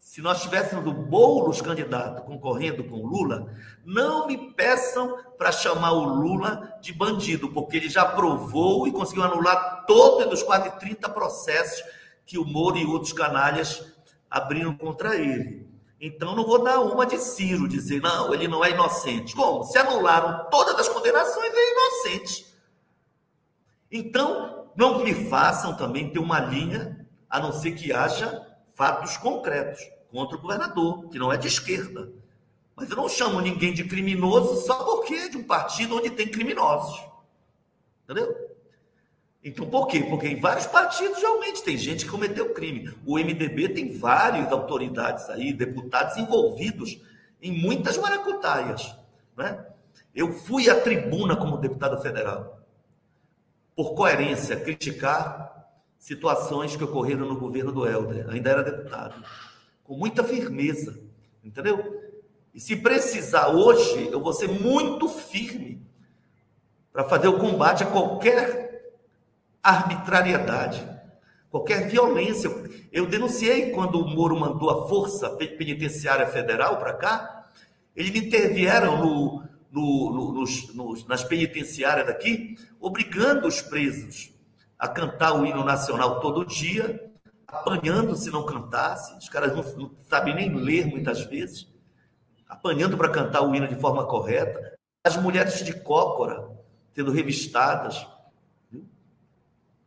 [0.00, 5.92] se nós tivéssemos o Boulos candidato concorrendo com o Lula, não me peçam para chamar
[5.92, 11.06] o Lula de bandido, porque ele já provou e conseguiu anular todos os quase 30
[11.10, 11.84] processos
[12.24, 13.92] que o Moro e outros canalhas
[14.28, 15.68] abriram contra ele.
[16.00, 19.36] Então não vou dar uma de Ciro, dizer, não, ele não é inocente.
[19.36, 19.64] Como?
[19.64, 22.46] Se anularam todas as condenações, ele é inocente.
[23.92, 28.49] Então, não me façam também ter uma linha, a não ser que haja
[28.80, 32.10] fatos concretos contra o governador, que não é de esquerda.
[32.74, 36.26] Mas eu não chamo ninguém de criminoso só porque é de um partido onde tem
[36.26, 36.98] criminosos.
[38.04, 38.34] Entendeu?
[39.44, 40.02] Então, por quê?
[40.04, 42.90] Porque em vários partidos realmente tem gente que cometeu crime.
[43.04, 46.98] O MDB tem várias autoridades aí, deputados envolvidos
[47.42, 48.96] em muitas maracutaias.
[49.36, 49.62] Né?
[50.14, 52.62] Eu fui à tribuna como deputado federal,
[53.76, 55.59] por coerência, criticar
[56.00, 58.28] situações que ocorreram no governo do Helder.
[58.30, 59.22] Ainda era deputado
[59.84, 60.98] com muita firmeza,
[61.44, 62.00] entendeu?
[62.54, 65.86] E se precisar hoje, eu vou ser muito firme
[66.90, 68.94] para fazer o combate a qualquer
[69.62, 70.84] arbitrariedade,
[71.50, 72.50] qualquer violência.
[72.90, 77.50] Eu denunciei quando o Moro mandou a Força Penitenciária Federal para cá,
[77.94, 84.39] eles intervieram no, no, no, nos, nos, nas penitenciárias daqui, obrigando os presos
[84.80, 87.12] a cantar o hino nacional todo dia,
[87.46, 91.70] apanhando se não cantasse, os caras não, não sabem nem ler muitas vezes,
[92.48, 96.48] apanhando para cantar o hino de forma correta, as mulheres de cócora
[96.92, 98.06] sendo revistadas,
[98.70, 98.88] viu?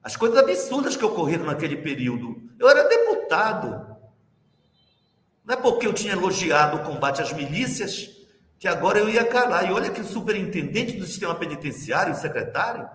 [0.03, 2.49] as coisas absurdas que ocorreram naquele período.
[2.59, 3.97] Eu era deputado,
[5.43, 8.11] não é porque eu tinha elogiado o combate às milícias
[8.59, 9.67] que agora eu ia calar.
[9.67, 12.87] E olha que o superintendente do sistema penitenciário, o secretário,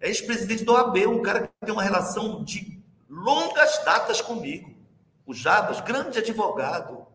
[0.00, 4.74] é ex-presidente do OAB, um cara que tem uma relação de longas datas comigo.
[5.26, 7.06] O Jabas, grande advogado.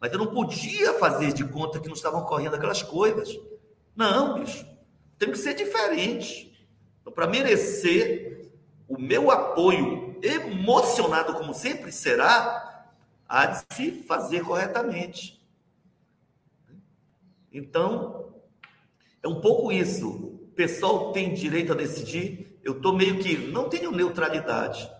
[0.00, 3.38] Mas eu não podia fazer de conta que não estavam correndo aquelas coisas.
[3.94, 4.66] Não, bicho.
[5.18, 6.66] Tem que ser diferente.
[7.00, 8.50] Então, para merecer
[8.88, 12.86] o meu apoio emocionado, como sempre será,
[13.28, 15.42] há de se fazer corretamente.
[17.52, 18.34] Então,
[19.22, 20.35] é um pouco isso.
[20.56, 22.58] Pessoal tem direito a decidir.
[22.64, 23.36] Eu estou meio que.
[23.36, 24.90] Não tenho neutralidade.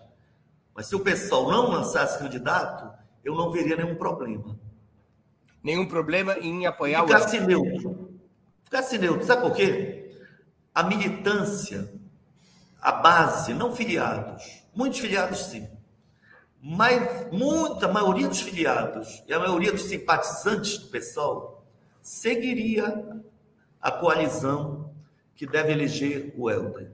[0.73, 2.87] Mas se o pessoal não lançasse candidato,
[3.25, 4.57] eu não veria nenhum problema.
[5.63, 7.47] Nenhum problema em apoiar Ficasse o.
[7.47, 8.19] neutro.
[8.63, 9.25] Ficasse neutro.
[9.25, 10.15] Sabe por quê?
[10.73, 11.91] A militância,
[12.79, 14.61] a base, não filiados.
[14.75, 15.67] Muitos filiados, sim.
[16.61, 21.65] Mas muita maioria dos filiados e a maioria dos simpatizantes do pessoal
[22.01, 23.23] seguiria
[23.81, 24.86] a coalizão
[25.37, 26.91] que deve eleger o Helder.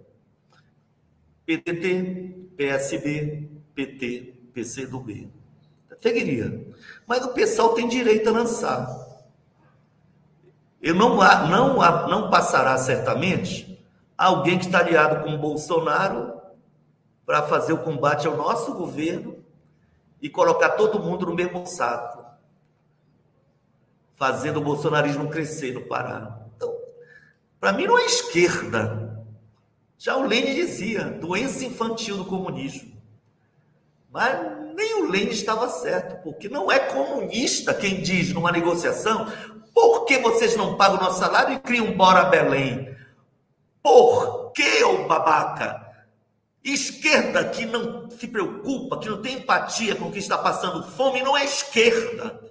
[1.45, 5.29] PTT, PSB, PT, PC do B.
[6.01, 6.67] Seguiria.
[7.07, 8.85] Mas o pessoal tem direito a lançar.
[10.81, 11.77] Eu não, não,
[12.09, 13.81] não passará certamente
[14.17, 16.33] alguém que está aliado com o Bolsonaro
[17.25, 19.37] para fazer o combate ao nosso governo
[20.21, 22.21] e colocar todo mundo no mesmo saco.
[24.15, 26.42] fazendo o bolsonarismo crescer no Pará.
[27.63, 29.25] Para mim não é esquerda.
[29.97, 32.91] Já o Lênin dizia, doença infantil do comunismo.
[34.11, 34.37] Mas
[34.75, 39.31] nem o Lênin estava certo, porque não é comunista quem diz numa negociação
[39.73, 42.97] por que vocês não pagam o nosso salário e criam um Bora Belém?
[43.81, 45.89] Por que, ô babaca?
[46.61, 51.37] Esquerda que não se preocupa, que não tem empatia com quem está passando fome, não
[51.37, 52.41] é esquerda.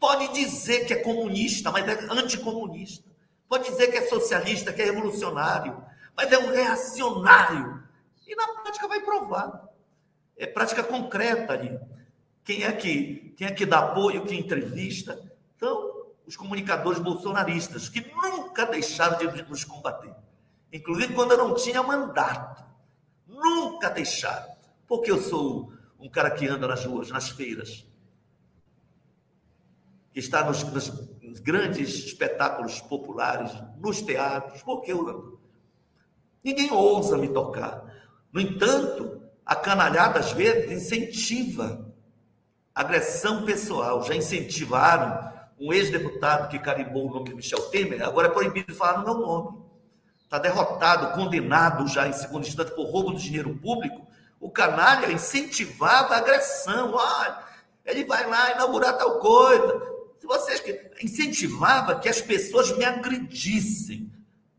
[0.00, 3.13] Pode dizer que é comunista, mas é anticomunista.
[3.54, 5.80] Pode dizer que é socialista, que é revolucionário,
[6.16, 7.84] mas é um reacionário.
[8.26, 9.68] E na prática vai provar.
[10.36, 11.78] É prática concreta ali.
[12.42, 15.22] Quem é que, quem é que dá apoio, quem entrevista.
[15.54, 20.12] Então, os comunicadores bolsonaristas, que nunca deixaram de nos combater.
[20.72, 22.64] Inclusive quando eu não tinha mandato.
[23.24, 24.52] Nunca deixaram.
[24.84, 27.86] Porque eu sou um cara que anda nas ruas, nas feiras,
[30.14, 35.38] que está nos, nos grandes espetáculos populares, nos teatros, porque eu.
[36.42, 37.84] Ninguém ousa me tocar.
[38.32, 41.92] No entanto, a canalhada às vezes incentiva
[42.74, 44.02] agressão pessoal.
[44.02, 48.98] Já incentivaram um ex-deputado que carimbou o nome de Michel Temer, agora é proibido falar
[48.98, 49.64] no meu nome
[50.34, 54.04] está derrotado, condenado já em segundo instante por roubo do dinheiro público,
[54.40, 56.92] o canalha incentivava a agressão.
[56.92, 57.38] Olha,
[57.84, 59.93] ele vai lá inaugurar tal coisa.
[60.24, 60.62] Vocês
[61.02, 64.10] incentivava que as pessoas me agredissem.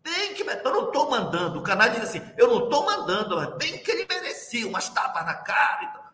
[0.04, 1.60] Bem que eu não estou mandando.
[1.60, 5.26] O canalha diz assim: eu não estou mandando, mas bem que ele merecia umas tapas
[5.26, 6.12] na cara.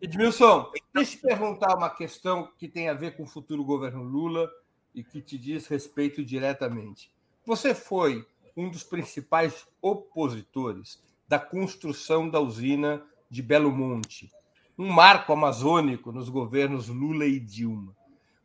[0.00, 4.02] Edmilson, deixa eu te perguntar uma questão que tem a ver com o futuro governo
[4.02, 4.50] Lula
[4.94, 7.12] e que te diz respeito diretamente.
[7.44, 8.26] Você foi
[8.56, 14.32] um dos principais opositores da construção da usina de Belo Monte,
[14.78, 17.94] um marco amazônico nos governos Lula e Dilma.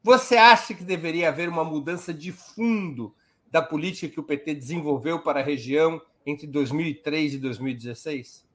[0.03, 3.13] Você acha que deveria haver uma mudança de fundo
[3.49, 8.47] da política que o PT desenvolveu para a região entre 2003 e 2016?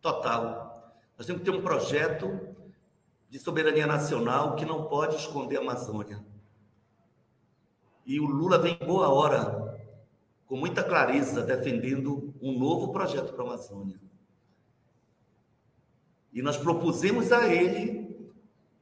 [0.00, 0.94] Total.
[1.18, 2.56] Nós temos que ter um projeto
[3.28, 6.24] de soberania nacional que não pode esconder a Amazônia.
[8.06, 9.76] E o Lula vem boa hora
[10.46, 14.00] com muita clareza, defendendo um novo projeto para a Amazônia.
[16.36, 18.14] E nós propusemos a ele,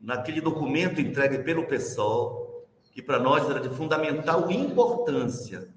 [0.01, 5.73] naquele documento entregue pelo PSOL, que para nós era de fundamental importância,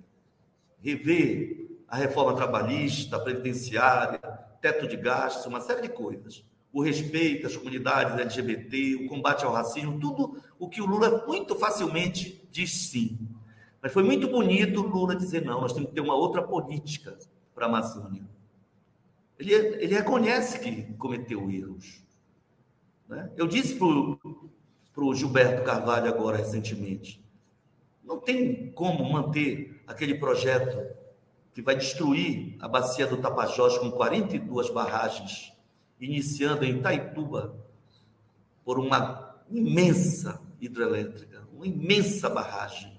[0.80, 4.20] rever a reforma trabalhista, previdenciária,
[4.60, 6.44] teto de gastos, uma série de coisas.
[6.74, 11.56] O respeito às comunidades LGBT, o combate ao racismo, tudo o que o Lula muito
[11.56, 13.20] facilmente diz sim.
[13.84, 17.16] Mas foi muito bonito Lula dizer: não, nós temos que ter uma outra política
[17.54, 18.24] para a Amazônia.
[19.40, 22.04] Ele, ele reconhece que cometeu erros.
[23.08, 23.32] Né?
[23.36, 27.24] Eu disse para o Gilberto Carvalho agora recentemente:
[28.04, 30.96] não tem como manter aquele projeto
[31.54, 35.54] que vai destruir a bacia do Tapajós com 42 barragens,
[36.00, 37.56] iniciando em Itaituba,
[38.64, 42.98] por uma imensa hidrelétrica, uma imensa barragem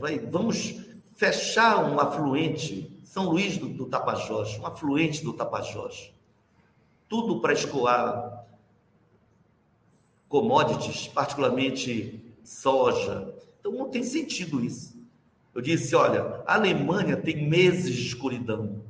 [0.00, 0.80] vai, vamos
[1.16, 6.14] fechar um afluente, São Luís do, do Tapajós, um afluente do Tapajós.
[7.08, 8.46] Tudo para escoar
[10.28, 13.34] commodities, particularmente soja.
[13.58, 14.96] Então não tem sentido isso.
[15.52, 18.80] Eu disse, olha, a Alemanha tem meses de escuridão.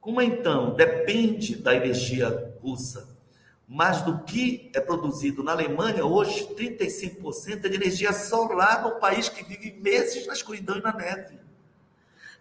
[0.00, 3.18] Como então depende da energia russa?
[3.66, 9.28] mais do que é produzido na Alemanha, hoje 35% é de energia solar num país
[9.28, 11.47] que vive meses na escuridão e na neve.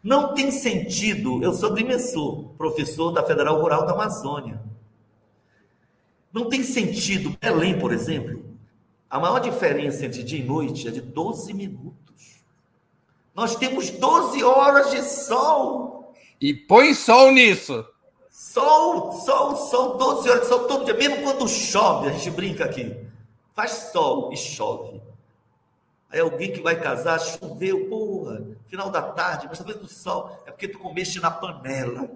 [0.03, 4.61] Não tem sentido, eu sou dimensor, professor da Federal Rural da Amazônia.
[6.32, 8.45] Não tem sentido, Belém, por exemplo,
[9.10, 12.44] a maior diferença entre dia e noite é de 12 minutos.
[13.34, 16.14] Nós temos 12 horas de sol.
[16.40, 17.86] E põe sol nisso.
[18.30, 22.65] Sol, sol, sol, 12 horas de sol todo dia, mesmo quando chove, a gente brinca
[22.65, 22.95] aqui.
[23.56, 25.02] Faz sol e chove.
[26.10, 30.42] Aí alguém que vai casar, choveu, porra, final da tarde, mas tá vendo o sol?
[30.46, 32.10] É porque tu comeste na panela.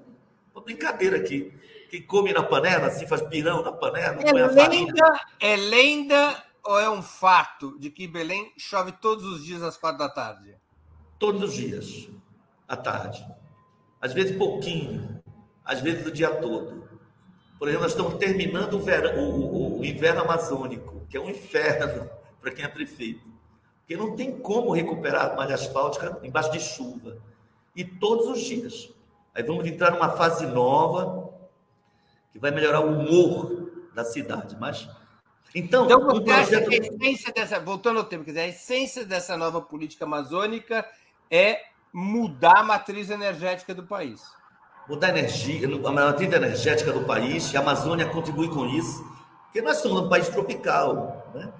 [0.53, 1.53] Uma brincadeira aqui.
[1.89, 6.89] Quem come na panela, assim, faz pirão na panela, é lenda, é lenda ou é
[6.89, 10.55] um fato de que Belém chove todos os dias às quatro da tarde?
[11.19, 12.09] Todos os dias,
[12.67, 13.25] à tarde.
[13.99, 15.21] Às vezes pouquinho
[15.71, 16.83] às vezes o dia todo.
[17.57, 21.29] Por exemplo, nós estamos terminando o, verão, o, o, o inverno amazônico, que é um
[21.29, 22.09] inferno
[22.41, 23.30] para quem é prefeito.
[23.81, 27.17] Porque não tem como recuperar a malha asfáltica embaixo de chuva.
[27.75, 28.89] E todos os dias.
[29.33, 31.29] Aí vamos entrar numa fase nova
[32.31, 34.57] que vai melhorar o humor da cidade.
[34.59, 34.87] Mas
[35.53, 36.69] Então, então um projeto...
[36.69, 40.85] a essência dessa, voltando ao tema, quer dizer, a essência dessa nova política amazônica
[41.29, 41.61] é
[41.93, 44.21] mudar a matriz energética do país.
[44.87, 49.05] Mudar a energia, a matriz energética do país, e a Amazônia contribui com isso,
[49.43, 51.51] porque nós somos um país tropical, né?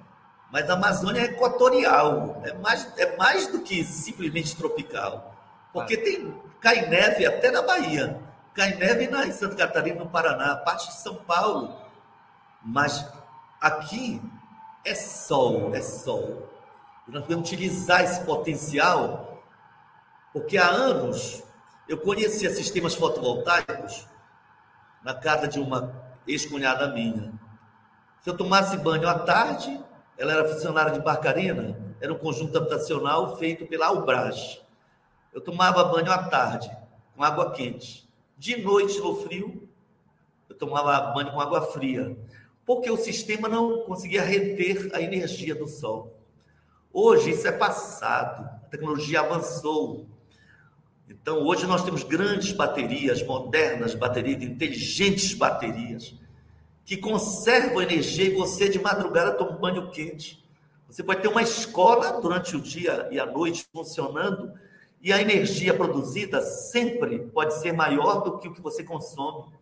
[0.52, 5.34] Mas a Amazônia é equatorial, é mais, é mais do que simplesmente tropical,
[5.72, 8.20] porque tem, cai neve até na Bahia,
[8.52, 11.74] cai neve na, em Santa Catarina, no Paraná, parte de São Paulo,
[12.62, 13.10] mas
[13.62, 14.20] aqui
[14.84, 16.46] é sol, é sol.
[17.08, 19.42] Nós podemos utilizar esse potencial,
[20.34, 21.42] porque há anos
[21.88, 24.06] eu conhecia sistemas fotovoltaicos
[25.02, 25.94] na casa de uma
[26.26, 27.32] ex-cunhada minha.
[28.20, 29.82] Se eu tomasse banho à tarde,
[30.22, 34.62] ela era funcionária de Barcarena, era um conjunto habitacional feito pela Albras.
[35.34, 36.70] Eu tomava banho à tarde,
[37.16, 38.08] com água quente.
[38.38, 39.68] De noite, no frio,
[40.48, 42.16] eu tomava banho com água fria,
[42.64, 46.16] porque o sistema não conseguia reter a energia do sol.
[46.92, 50.06] Hoje isso é passado, a tecnologia avançou.
[51.08, 56.14] Então, hoje nós temos grandes baterias, modernas baterias, inteligentes baterias,
[56.84, 60.42] que conservam energia e você de madrugada toma um banho quente.
[60.88, 64.52] Você pode ter uma escola durante o dia e a noite funcionando
[65.00, 69.52] e a energia produzida sempre pode ser maior do que o que você consome.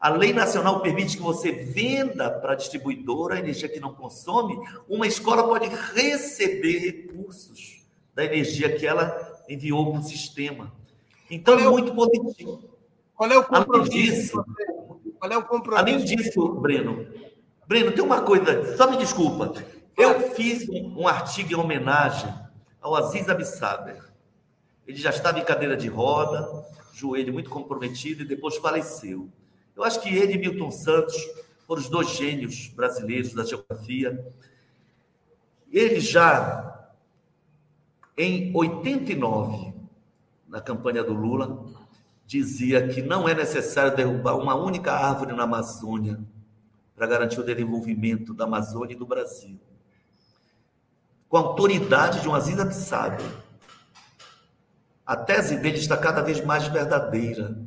[0.00, 4.58] A lei nacional permite que você venda para a distribuidora a energia que não consome.
[4.88, 10.72] Uma escola pode receber recursos da energia que ela enviou para o sistema.
[11.30, 12.62] Então, é, é muito positivo.
[13.14, 13.82] Qual é o compromisso?
[13.82, 14.44] Além disso,
[15.20, 15.78] qual é o compromisso?
[15.78, 17.06] Além disso, Breno,
[17.68, 19.52] Breno, tem uma coisa, só me desculpa.
[19.96, 22.34] Eu fiz um, artigo em homenagem
[22.80, 24.02] ao Aziz Abissaber.
[24.86, 29.28] Ele já estava em cadeira de roda, joelho muito comprometido e depois faleceu.
[29.76, 31.14] Eu acho que ele e Milton Santos
[31.66, 34.26] foram os dois gênios brasileiros da geografia.
[35.70, 36.90] Ele já,
[38.16, 39.74] em 89,
[40.48, 41.64] na campanha do Lula,
[42.30, 46.20] dizia que não é necessário derrubar uma única árvore na Amazônia
[46.94, 49.58] para garantir o desenvolvimento da Amazônia e do Brasil.
[51.28, 53.24] Com a autoridade de um Aziz Abissado,
[55.04, 57.58] a tese dele está cada vez mais verdadeira.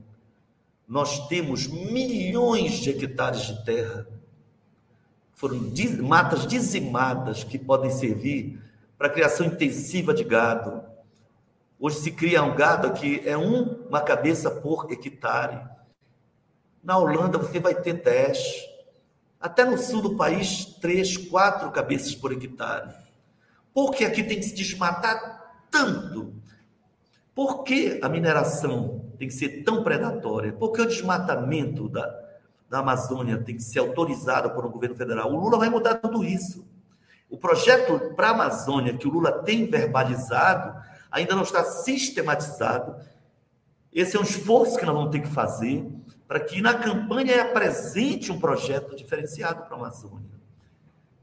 [0.88, 4.08] Nós temos milhões de hectares de terra,
[5.36, 5.60] foram
[6.04, 8.62] matas dizimadas que podem servir
[8.98, 10.93] para a criação intensiva de gado.
[11.86, 15.68] Hoje se cria um gado que é um, uma cabeça por hectare.
[16.82, 18.40] Na Holanda você vai ter 10.
[19.38, 22.90] Até no sul do país, três, quatro cabeças por hectare.
[23.74, 26.34] Por que aqui tem que se desmatar tanto?
[27.36, 30.54] Por que a mineração tem que ser tão predatória?
[30.54, 32.18] Por que o desmatamento da,
[32.70, 35.34] da Amazônia tem que ser autorizado por um governo federal?
[35.34, 36.66] O Lula vai mudar tudo isso.
[37.30, 40.82] O projeto para a Amazônia que o Lula tem verbalizado
[41.14, 42.96] ainda não está sistematizado.
[43.94, 45.88] Esse é um esforço que nós vamos ter que fazer
[46.28, 50.34] para que na campanha apresente um projeto diferenciado para a Amazônia.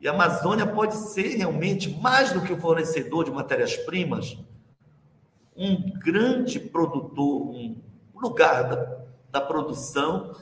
[0.01, 4.39] E a Amazônia pode ser realmente mais do que o fornecedor de matérias-primas,
[5.57, 7.77] um grande produtor, um
[8.15, 8.99] lugar da,
[9.33, 10.37] da produção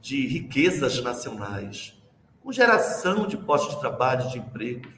[0.00, 1.94] de riquezas nacionais,
[2.42, 4.88] com geração de postos de trabalho, de emprego.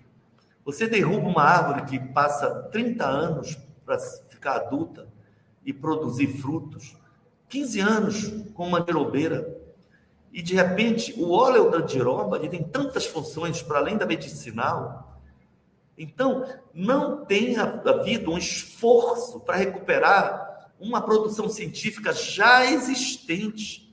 [0.65, 3.59] Você derruba uma árvore que passa 30 anos
[3.89, 5.09] para ficar adulta
[5.65, 6.94] e produzir frutos,
[7.48, 9.59] 15 anos com uma andirobeira,
[10.31, 15.09] e de repente o óleo da andiroba tem tantas funções para além da medicinal,
[15.97, 23.93] então, não tem havido um esforço para recuperar uma produção científica já existente.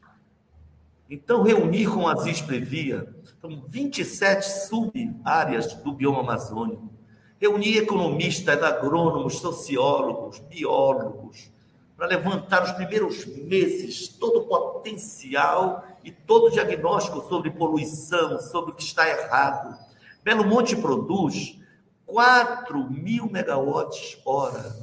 [1.09, 3.11] Então, reunir com a Aziz Previa,
[3.41, 6.94] são 27 sub-áreas do bioma amazônico,
[7.39, 11.51] reunir economistas, agrônomos, sociólogos, biólogos,
[11.97, 18.71] para levantar os primeiros meses todo o potencial e todo o diagnóstico sobre poluição, sobre
[18.71, 19.77] o que está errado.
[20.23, 21.57] Belo Monte produz
[22.05, 24.75] 4 mil megawatts hora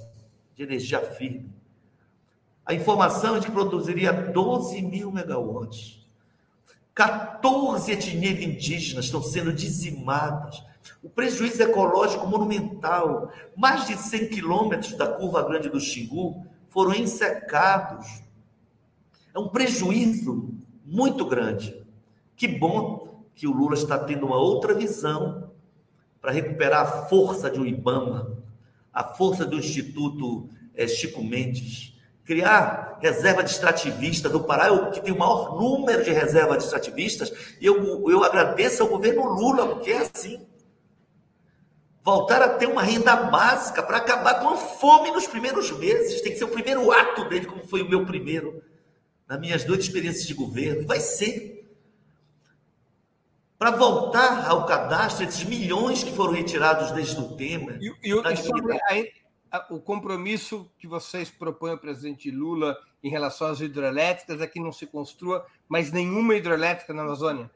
[0.54, 1.52] de energia firme.
[2.64, 6.00] A informação é de que produziria 12 mil megawatts.
[6.94, 10.62] 14 etnias indígenas estão sendo dizimadas.
[11.02, 13.30] O prejuízo ecológico monumental.
[13.56, 18.22] Mais de 100 quilômetros da curva grande do Xingu foram ensecados.
[19.34, 20.54] É um prejuízo
[20.84, 21.84] muito grande.
[22.36, 25.50] Que bom que o Lula está tendo uma outra visão
[26.20, 28.38] para recuperar a força de um IBAMA,
[28.92, 35.00] a força do Instituto é, Chico Mendes, criar reserva de extrativista do Pará, o que
[35.00, 39.66] tem o maior número de reservas de extrativistas, e eu, eu agradeço ao governo Lula,
[39.68, 40.40] porque é assim.
[42.04, 46.20] Voltar a ter uma renda básica para acabar com a fome nos primeiros meses.
[46.20, 48.62] Tem que ser o primeiro ato dele, como foi o meu primeiro,
[49.28, 50.86] nas minhas duas experiências de governo.
[50.86, 51.60] Vai ser.
[53.56, 57.78] Para voltar ao cadastro, esses milhões que foram retirados desde o tema.
[57.80, 58.76] E, e, e sobre
[59.70, 64.72] o compromisso que vocês propõem ao presidente Lula em relação às hidrelétricas é que não
[64.72, 67.48] se construa mais nenhuma hidrelétrica na Amazônia?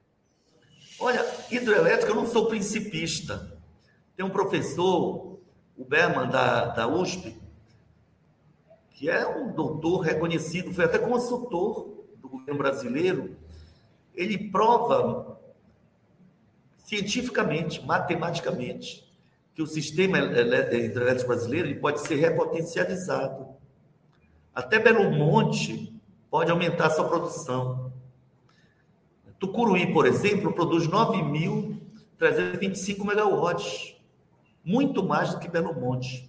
[1.00, 3.55] Olha, hidrelétrica eu não sou principista.
[4.16, 5.38] Tem um professor,
[5.76, 7.36] o Berman, da, da USP,
[8.90, 13.36] que é um doutor reconhecido, foi até consultor do governo brasileiro.
[14.14, 15.38] Ele prova
[16.78, 19.04] cientificamente, matematicamente,
[19.54, 23.48] que o sistema hidrelétrico brasileiro ele pode ser repotencializado.
[24.54, 25.92] Até Belo Monte
[26.30, 27.92] pode aumentar sua produção.
[29.38, 33.95] Tucuruí, por exemplo, produz 9.325 megawatts,
[34.66, 36.28] muito mais do que Belo Monte.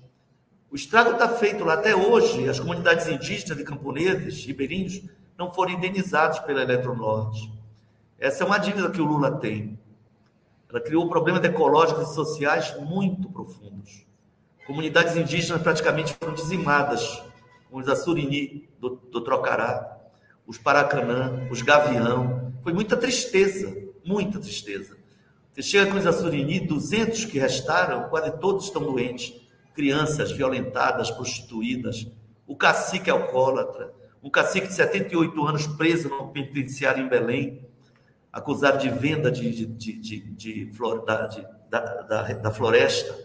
[0.69, 1.73] O estrago está feito lá.
[1.73, 5.01] Até hoje, as comunidades indígenas e camponeses, ribeirinhos,
[5.35, 7.51] não foram indenizados pela Eletronorte.
[8.19, 9.79] Essa é uma dívida que o Lula tem.
[10.69, 14.05] Ela criou problemas ecológicos e sociais muito profundos.
[14.67, 17.23] Comunidades indígenas praticamente foram dizimadas,
[17.69, 19.97] como os Assurini do, do Trocará,
[20.45, 22.53] os Paracanã, os Gavião.
[22.61, 24.96] Foi muita tristeza, muita tristeza.
[25.61, 29.33] Chega com os Assurini, 200 que restaram, quase todos estão doentes.
[29.73, 32.07] Crianças violentadas, prostituídas.
[32.45, 37.67] O cacique alcoólatra, um cacique de 78 anos preso no penitenciário em Belém,
[38.31, 41.27] acusado de venda de, de, de, de, flor, da,
[41.69, 43.15] da, da, da, floresta,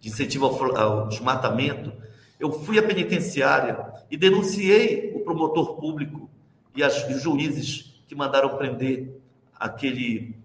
[0.00, 1.92] de incentivo ao, ao desmatamento,
[2.38, 6.30] eu fui à penitenciária e denunciei o promotor público
[6.76, 9.18] e, as, os juízes que mandaram prender
[9.58, 10.37] aquele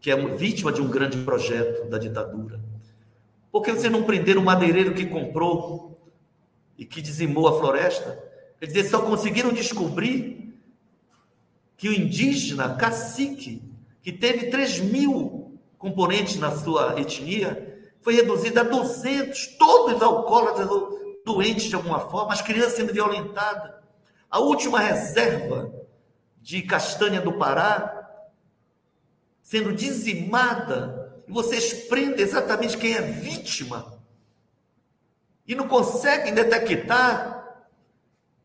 [0.00, 2.60] que é vítima de um grande projeto da ditadura.
[3.52, 6.00] Por que você não prender o madeireiro que comprou
[6.78, 8.18] e que dizimou a floresta?
[8.58, 10.54] Quer dizer, só conseguiram descobrir
[11.76, 13.62] que o indígena, cacique,
[14.02, 20.68] que teve 3 mil componentes na sua etnia, foi reduzido a 200, todos alcoólatras
[21.24, 23.72] doentes de alguma forma, as crianças sendo violentadas.
[24.30, 25.72] A última reserva
[26.40, 27.99] de castanha do Pará
[29.50, 34.00] sendo dizimada, e vocês prendem exatamente quem é vítima,
[35.44, 37.66] e não conseguem detectar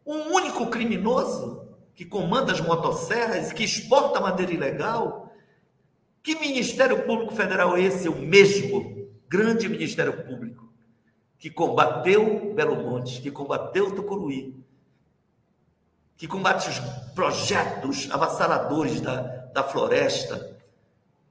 [0.04, 5.32] um único criminoso que comanda as motosserras, que exporta madeira ilegal.
[6.24, 8.10] Que Ministério Público Federal é esse?
[8.10, 10.68] O mesmo grande Ministério Público
[11.38, 14.60] que combateu Belo Monte, que combateu Tucuruí,
[16.18, 16.80] que combate os
[17.14, 19.20] projetos avassaladores da,
[19.54, 20.55] da floresta,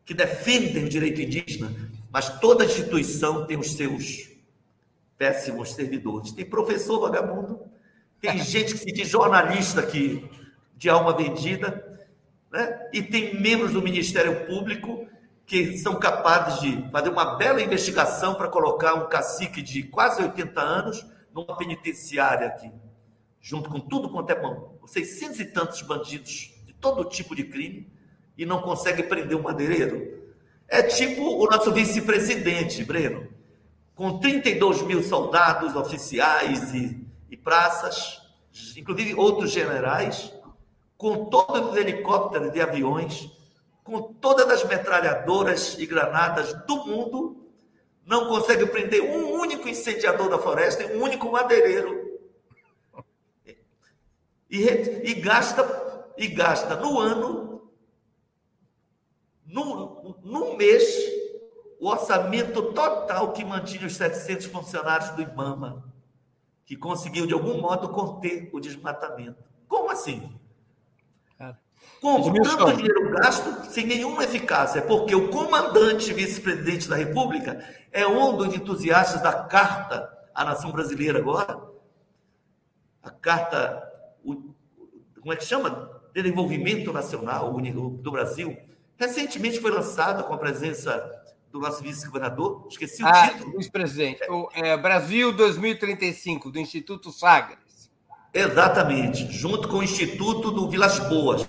[0.05, 1.73] que defendem o direito indígena,
[2.11, 4.31] mas toda instituição tem os seus
[5.17, 6.33] péssimos servidores.
[6.33, 7.61] Tem professor vagabundo,
[8.21, 10.29] tem gente que se diz jornalista que
[10.77, 12.07] de alma vendida,
[12.53, 12.89] né?
[12.93, 15.09] e tem membros do Ministério Público
[15.47, 20.61] que são capazes de fazer uma bela investigação para colocar um cacique de quase 80
[20.61, 22.71] anos numa penitenciária aqui,
[23.41, 27.93] junto com tudo quanto é bom, 600 e tantos bandidos de todo tipo de crime,
[28.37, 30.23] e não consegue prender um madeireiro.
[30.69, 33.29] É tipo o nosso vice-presidente, Breno,
[33.95, 38.21] com 32 mil soldados, oficiais e, e praças,
[38.77, 40.33] inclusive outros generais,
[40.97, 43.31] com todos os helicópteros e aviões,
[43.83, 47.45] com todas as metralhadoras e granadas do mundo,
[48.07, 52.13] não consegue prender um único incendiador da floresta e um único madeireiro.
[54.51, 54.63] E,
[55.05, 55.63] e gasta
[56.17, 57.54] e gasta no ano,
[59.55, 60.83] no, no mês,
[61.79, 65.85] o orçamento total que mantinha os 700 funcionários do IBAMA,
[66.67, 69.45] que conseguiu, de algum modo, conter o desmatamento.
[69.69, 70.37] Como assim?
[72.01, 72.43] Como?
[72.43, 78.55] Tanto dinheiro gasto sem nenhuma eficácia, porque o comandante vice-presidente da República é um dos
[78.55, 81.61] entusiastas da Carta à Nação Brasileira agora.
[83.03, 83.83] A Carta,
[84.23, 85.91] como é que chama?
[86.13, 88.57] Desenvolvimento Nacional do Brasil.
[88.97, 93.57] Recentemente foi lançada com a presença do nosso vice-governador, esqueci o ah, título.
[93.57, 94.21] Vice-presidente,
[94.55, 97.91] é, Brasil 2035, do Instituto Sagres.
[98.33, 101.45] Exatamente, junto com o Instituto do Vilas Boas.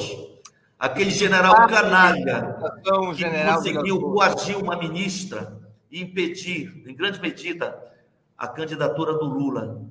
[0.77, 5.59] Aquele general canalha que general conseguiu coagir uma ministra
[5.89, 7.76] e impedir, em grande medida,
[8.38, 9.81] a candidatura do Lula.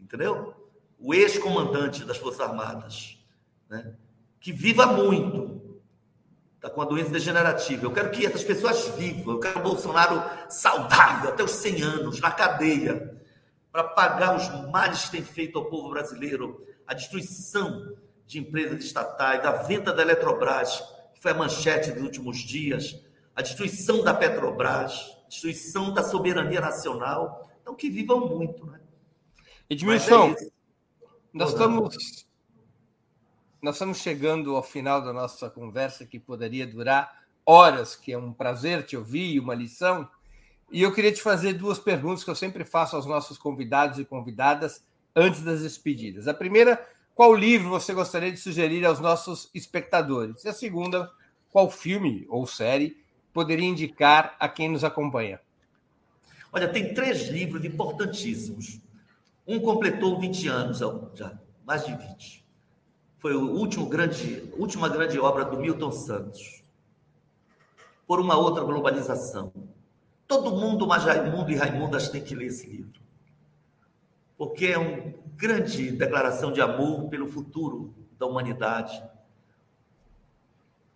[0.00, 0.54] Entendeu?
[0.98, 3.18] o ex-comandante das Forças Armadas,
[3.68, 3.94] né?
[4.40, 5.57] que viva muito,
[6.58, 7.86] está com a doença degenerativa.
[7.86, 12.20] Eu quero que essas pessoas vivam, eu quero o Bolsonaro saudável, até os 100 anos,
[12.20, 13.16] na cadeia,
[13.70, 17.94] para pagar os males que tem feito ao povo brasileiro, a destruição
[18.26, 20.82] de empresas estatais, a venda da Eletrobras,
[21.14, 23.00] que foi a manchete dos últimos dias,
[23.36, 27.48] a destruição da Petrobras, a destruição da soberania nacional.
[27.62, 28.80] Então, que vivam muito, né?
[29.70, 30.48] Edmilson, é
[31.32, 32.26] nós estamos,
[33.60, 38.32] nós estamos chegando ao final da nossa conversa, que poderia durar horas, que é um
[38.32, 40.08] prazer te ouvir, uma lição.
[40.70, 44.04] E eu queria te fazer duas perguntas que eu sempre faço aos nossos convidados e
[44.04, 46.28] convidadas antes das despedidas.
[46.28, 50.44] A primeira, qual livro você gostaria de sugerir aos nossos espectadores?
[50.44, 51.10] E a segunda,
[51.50, 53.02] qual filme ou série
[53.32, 55.40] poderia indicar a quem nos acompanha?
[56.52, 58.80] Olha, tem três livros importantíssimos.
[59.46, 60.78] Um completou 20 anos
[61.14, 62.47] já, mais de 20.
[63.18, 66.62] Foi o último grande, última grande obra do Milton Santos.
[68.06, 69.52] Por uma outra globalização.
[70.26, 73.00] Todo mundo, mas Raimundo e Raimundas tem que ler esse livro.
[74.36, 79.02] Porque é uma grande declaração de amor pelo futuro da humanidade.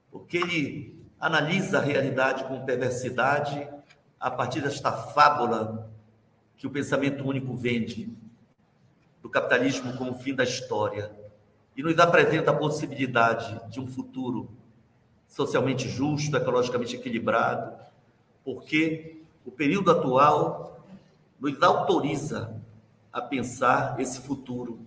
[0.08, 3.68] Porque ele analisa a realidade com perversidade
[4.20, 5.90] a partir desta fábula
[6.56, 8.16] que o pensamento único vende,
[9.20, 11.21] do capitalismo como fim da história,
[11.76, 14.50] e nos apresenta a possibilidade de um futuro
[15.26, 17.72] socialmente justo, ecologicamente equilibrado,
[18.44, 20.84] porque o período atual
[21.40, 22.60] nos autoriza
[23.12, 24.80] a pensar esse futuro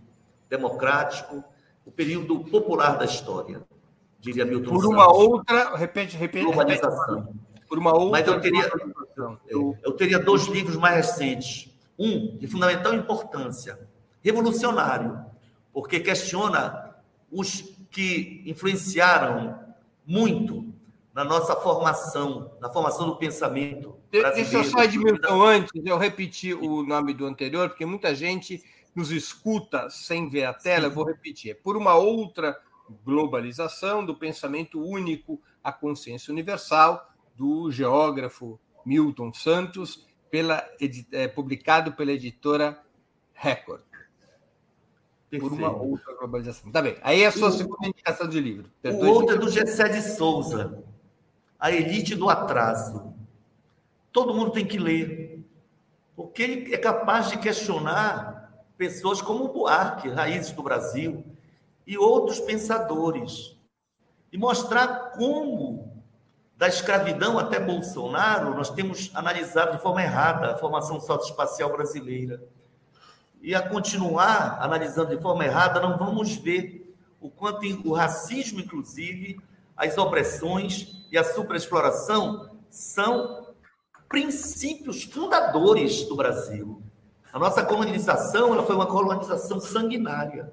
[0.50, 1.44] democrático,
[1.86, 3.62] o período popular da história
[4.20, 5.18] diria Milton Por uma Santos.
[5.18, 7.34] outra, repete, repete, globalização.
[7.68, 8.12] Por uma outra.
[8.12, 8.72] Mas eu teria,
[9.48, 11.72] eu, eu teria dois livros mais recentes.
[11.98, 13.80] Um de fundamental importância,
[14.22, 15.24] revolucionário,
[15.76, 16.96] porque questiona
[17.30, 19.60] os que influenciaram
[20.08, 20.74] muito
[21.14, 24.00] na nossa formação, na formação do pensamento.
[24.10, 28.64] Deixa eu só, Edmilton, antes eu repetir o nome do anterior, porque muita gente
[28.96, 31.52] nos escuta sem ver a tela, eu vou repetir.
[31.52, 32.58] É por uma outra
[33.04, 40.66] globalização, do pensamento único à consciência universal, do geógrafo Milton Santos, pela,
[41.12, 42.82] é, publicado pela editora
[43.34, 43.82] Record.
[45.30, 46.72] Por uma outra globalização.
[46.72, 46.98] Tá bem.
[47.02, 48.70] Aí é a sua o, segunda indicação de livro.
[48.84, 50.84] O outro é do Gessé de Souza,
[51.60, 53.14] A Elite do Atraso.
[54.12, 55.44] Todo mundo tem que ler,
[56.16, 61.26] porque ele é capaz de questionar pessoas como Buarque, raízes do Brasil,
[61.86, 63.56] e outros pensadores.
[64.32, 66.02] E mostrar como,
[66.58, 72.42] da escravidão até Bolsonaro, nós temos analisado de forma errada a formação socioespacial brasileira.
[73.46, 76.92] E a continuar analisando de forma errada, não vamos ver
[77.22, 79.40] o quanto o racismo, inclusive,
[79.78, 83.54] as opressões e a superexploração são
[84.10, 86.82] princípios fundadores do Brasil.
[87.32, 90.52] A nossa colonização ela foi uma colonização sanguinária.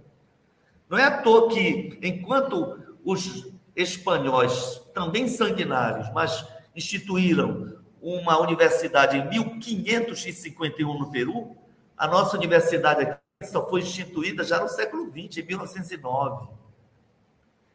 [0.86, 6.46] Não é à toa que, enquanto os espanhóis, também sanguinários, mas
[6.76, 11.56] instituíram uma universidade em 1551 no Peru,
[12.02, 16.48] a nossa universidade aqui só foi instituída já no século XX, em 1909.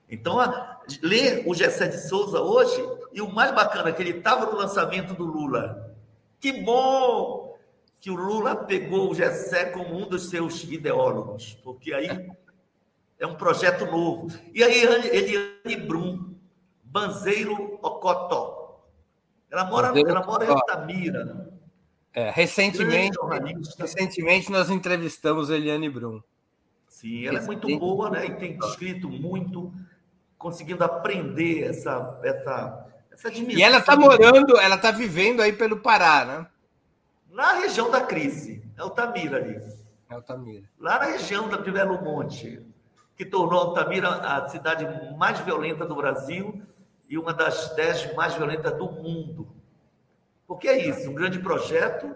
[0.09, 2.77] Então, a, ler o Gessé de Souza hoje,
[3.13, 5.95] e o mais bacana é que ele estava no lançamento do Lula.
[6.41, 7.57] Que bom
[8.01, 12.29] que o Lula pegou o Gessé como um dos seus ideólogos, porque aí
[13.17, 14.27] é um projeto novo.
[14.53, 16.35] E aí, Eliane Brum,
[16.83, 18.83] Banzeiro Ocotó.
[19.49, 21.56] Ela mora, ela mora em Altamira.
[22.17, 23.15] É, recentemente,
[23.77, 26.19] recentemente nós entrevistamos Eliane Brum.
[26.87, 28.25] Sim, ela é muito boa, né?
[28.25, 29.71] E tem escrito muito,
[30.35, 33.59] conseguindo aprender essa, essa, essa dimensão.
[33.59, 36.47] E ela está morando, ela está vivendo aí pelo Pará, né?
[37.31, 39.61] Na região da crise, é Altamira ali.
[40.09, 40.63] É Altamira.
[40.79, 42.65] Lá na região da Belo Monte
[43.15, 46.63] que tornou Altamira a cidade mais violenta do Brasil
[47.07, 49.47] e uma das dez mais violentas do mundo.
[50.47, 52.15] Porque é isso, um grande projeto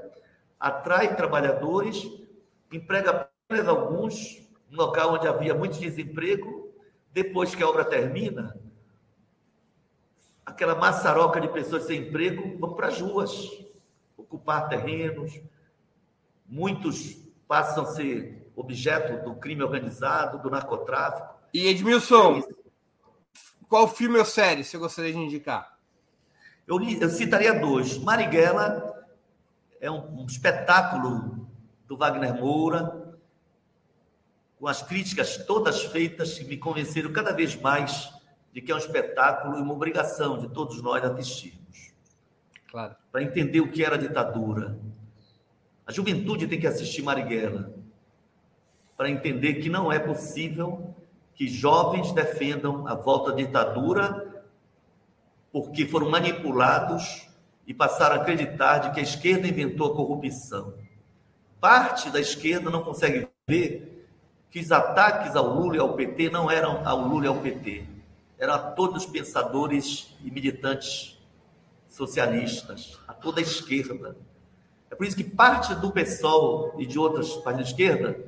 [0.57, 2.09] atrai trabalhadores,
[2.71, 4.41] emprega apenas alguns,
[4.71, 6.71] um local onde havia muito desemprego,
[7.11, 8.57] depois que a obra termina,
[10.45, 13.65] aquela maçaroca de pessoas sem emprego vão para as ruas,
[14.15, 15.41] ocupar terrenos,
[16.47, 17.17] muitos
[17.47, 21.35] passam a ser objeto do crime organizado, do narcotráfico.
[21.53, 22.41] E Edmilson,
[23.67, 25.77] qual filme ou série você gostaria de indicar?
[26.71, 27.97] Eu, eu citaria dois.
[27.97, 29.05] Marighella
[29.81, 31.45] é um, um espetáculo
[31.85, 33.13] do Wagner Moura,
[34.57, 38.09] com as críticas todas feitas, me convenceram cada vez mais
[38.53, 41.91] de que é um espetáculo e uma obrigação de todos nós assistirmos.
[42.69, 42.95] Claro.
[43.11, 44.79] Para entender o que era a ditadura.
[45.85, 47.73] A juventude tem que assistir Marighella
[48.95, 50.95] para entender que não é possível
[51.35, 54.30] que jovens defendam a volta à ditadura
[55.51, 57.27] porque foram manipulados
[57.67, 60.73] e passaram a acreditar de que a esquerda inventou a corrupção.
[61.59, 64.07] Parte da esquerda não consegue ver
[64.49, 67.85] que os ataques ao Lula e ao PT não eram ao Lula e ao PT,
[68.37, 71.17] eram a todos os pensadores e militantes
[71.87, 74.15] socialistas, a toda a esquerda.
[74.89, 78.19] É por isso que parte do PSOL e de outras partes da esquerda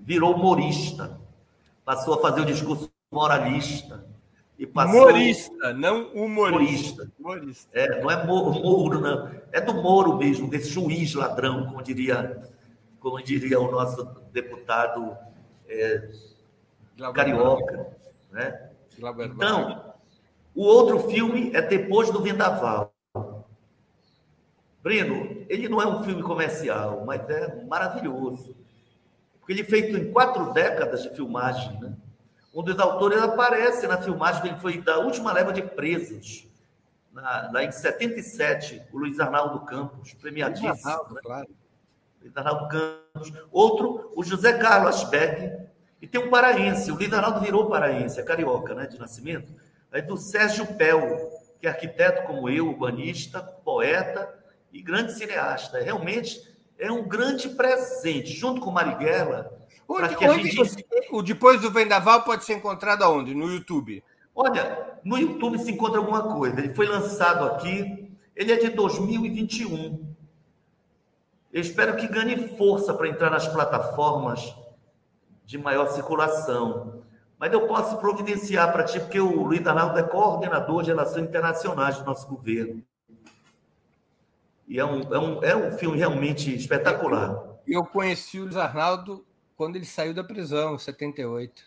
[0.00, 1.20] virou humorista,
[1.84, 4.09] passou a fazer o discurso moralista,
[4.60, 5.08] e passou...
[5.08, 7.10] Humorista, não humorista.
[7.18, 7.70] humorista.
[7.72, 9.30] É, não é Moro, não.
[9.52, 12.46] É do Moro mesmo, desse juiz ladrão, como diria,
[13.00, 15.16] como diria o nosso deputado
[15.66, 16.10] é,
[17.14, 17.96] carioca.
[18.30, 18.70] Né?
[19.34, 19.94] Então,
[20.54, 22.92] o outro filme é Depois do Vendaval.
[24.82, 28.54] Breno, ele não é um filme comercial, mas é maravilhoso.
[29.38, 31.96] Porque ele é feito em quatro décadas de filmagem, né?
[32.52, 36.48] Um dos autores aparece na filmagem, ele foi da última leva de presos,
[37.12, 40.70] na, lá em 77, o Luiz Arnaldo Campos, premiadíssimo.
[40.70, 41.20] Luiz Arnaldo, né?
[41.22, 41.48] claro.
[42.20, 43.32] Luiz Arnaldo Campos.
[43.50, 45.68] Outro, o José Carlos Asbeck.
[46.02, 49.52] E tem um paraense, o Luiz Arnaldo virou paraense, é carioca, né, de nascimento.
[49.92, 54.32] Aí do Sérgio Pel, que é arquiteto como eu, urbanista, poeta
[54.72, 55.78] e grande cineasta.
[55.80, 56.40] Realmente
[56.78, 59.52] é um grande presente, junto com Marighella,
[59.90, 60.86] Onde, onde gente...
[61.10, 63.34] o Depois do Vendaval pode ser encontrado aonde?
[63.34, 64.04] No YouTube?
[64.32, 66.60] Olha, no YouTube se encontra alguma coisa.
[66.60, 70.14] Ele foi lançado aqui, ele é de 2021.
[71.52, 74.54] Eu espero que ganhe força para entrar nas plataformas
[75.44, 77.02] de maior circulação.
[77.36, 81.98] Mas eu posso providenciar para ti, porque o Luiz Arnaldo é coordenador de relações internacionais
[81.98, 82.80] do nosso governo.
[84.68, 87.42] E é um, é um, é um filme realmente espetacular.
[87.66, 89.26] Eu conheci o Luiz Arnaldo
[89.60, 91.62] quando ele saiu da prisão, em 78.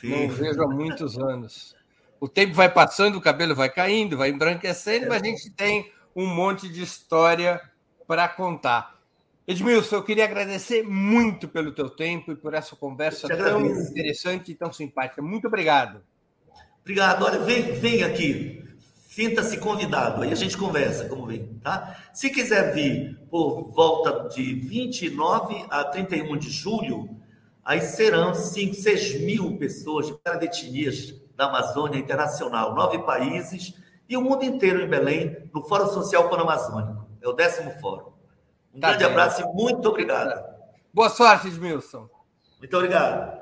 [0.00, 0.08] Sim.
[0.08, 1.74] Não vejo há muitos anos.
[2.20, 5.08] O tempo vai passando, o cabelo vai caindo, vai embranquecendo, é.
[5.08, 7.60] mas a gente tem um monte de história
[8.06, 9.00] para contar.
[9.48, 14.54] Edmilson, eu queria agradecer muito pelo teu tempo e por essa conversa tão interessante e
[14.54, 15.20] tão simpática.
[15.20, 16.04] Muito obrigado.
[16.82, 17.24] Obrigado.
[17.24, 18.62] Olha, vem, vem aqui.
[19.12, 21.98] Sinta-se convidado, aí a gente conversa, como vem, tá?
[22.14, 27.14] Se quiser vir por volta de 29 a 31 de julho,
[27.62, 33.74] aí serão 5, 6 mil pessoas de cada etnias da Amazônia Internacional, nove países
[34.08, 37.06] e o mundo inteiro em Belém, no Fórum Social Pan-Amazônico.
[37.20, 38.12] É o décimo fórum.
[38.72, 39.12] Um tá grande bem.
[39.12, 40.42] abraço e muito obrigado.
[40.90, 42.08] Boa sorte, Edmilson.
[42.58, 43.41] Muito obrigado.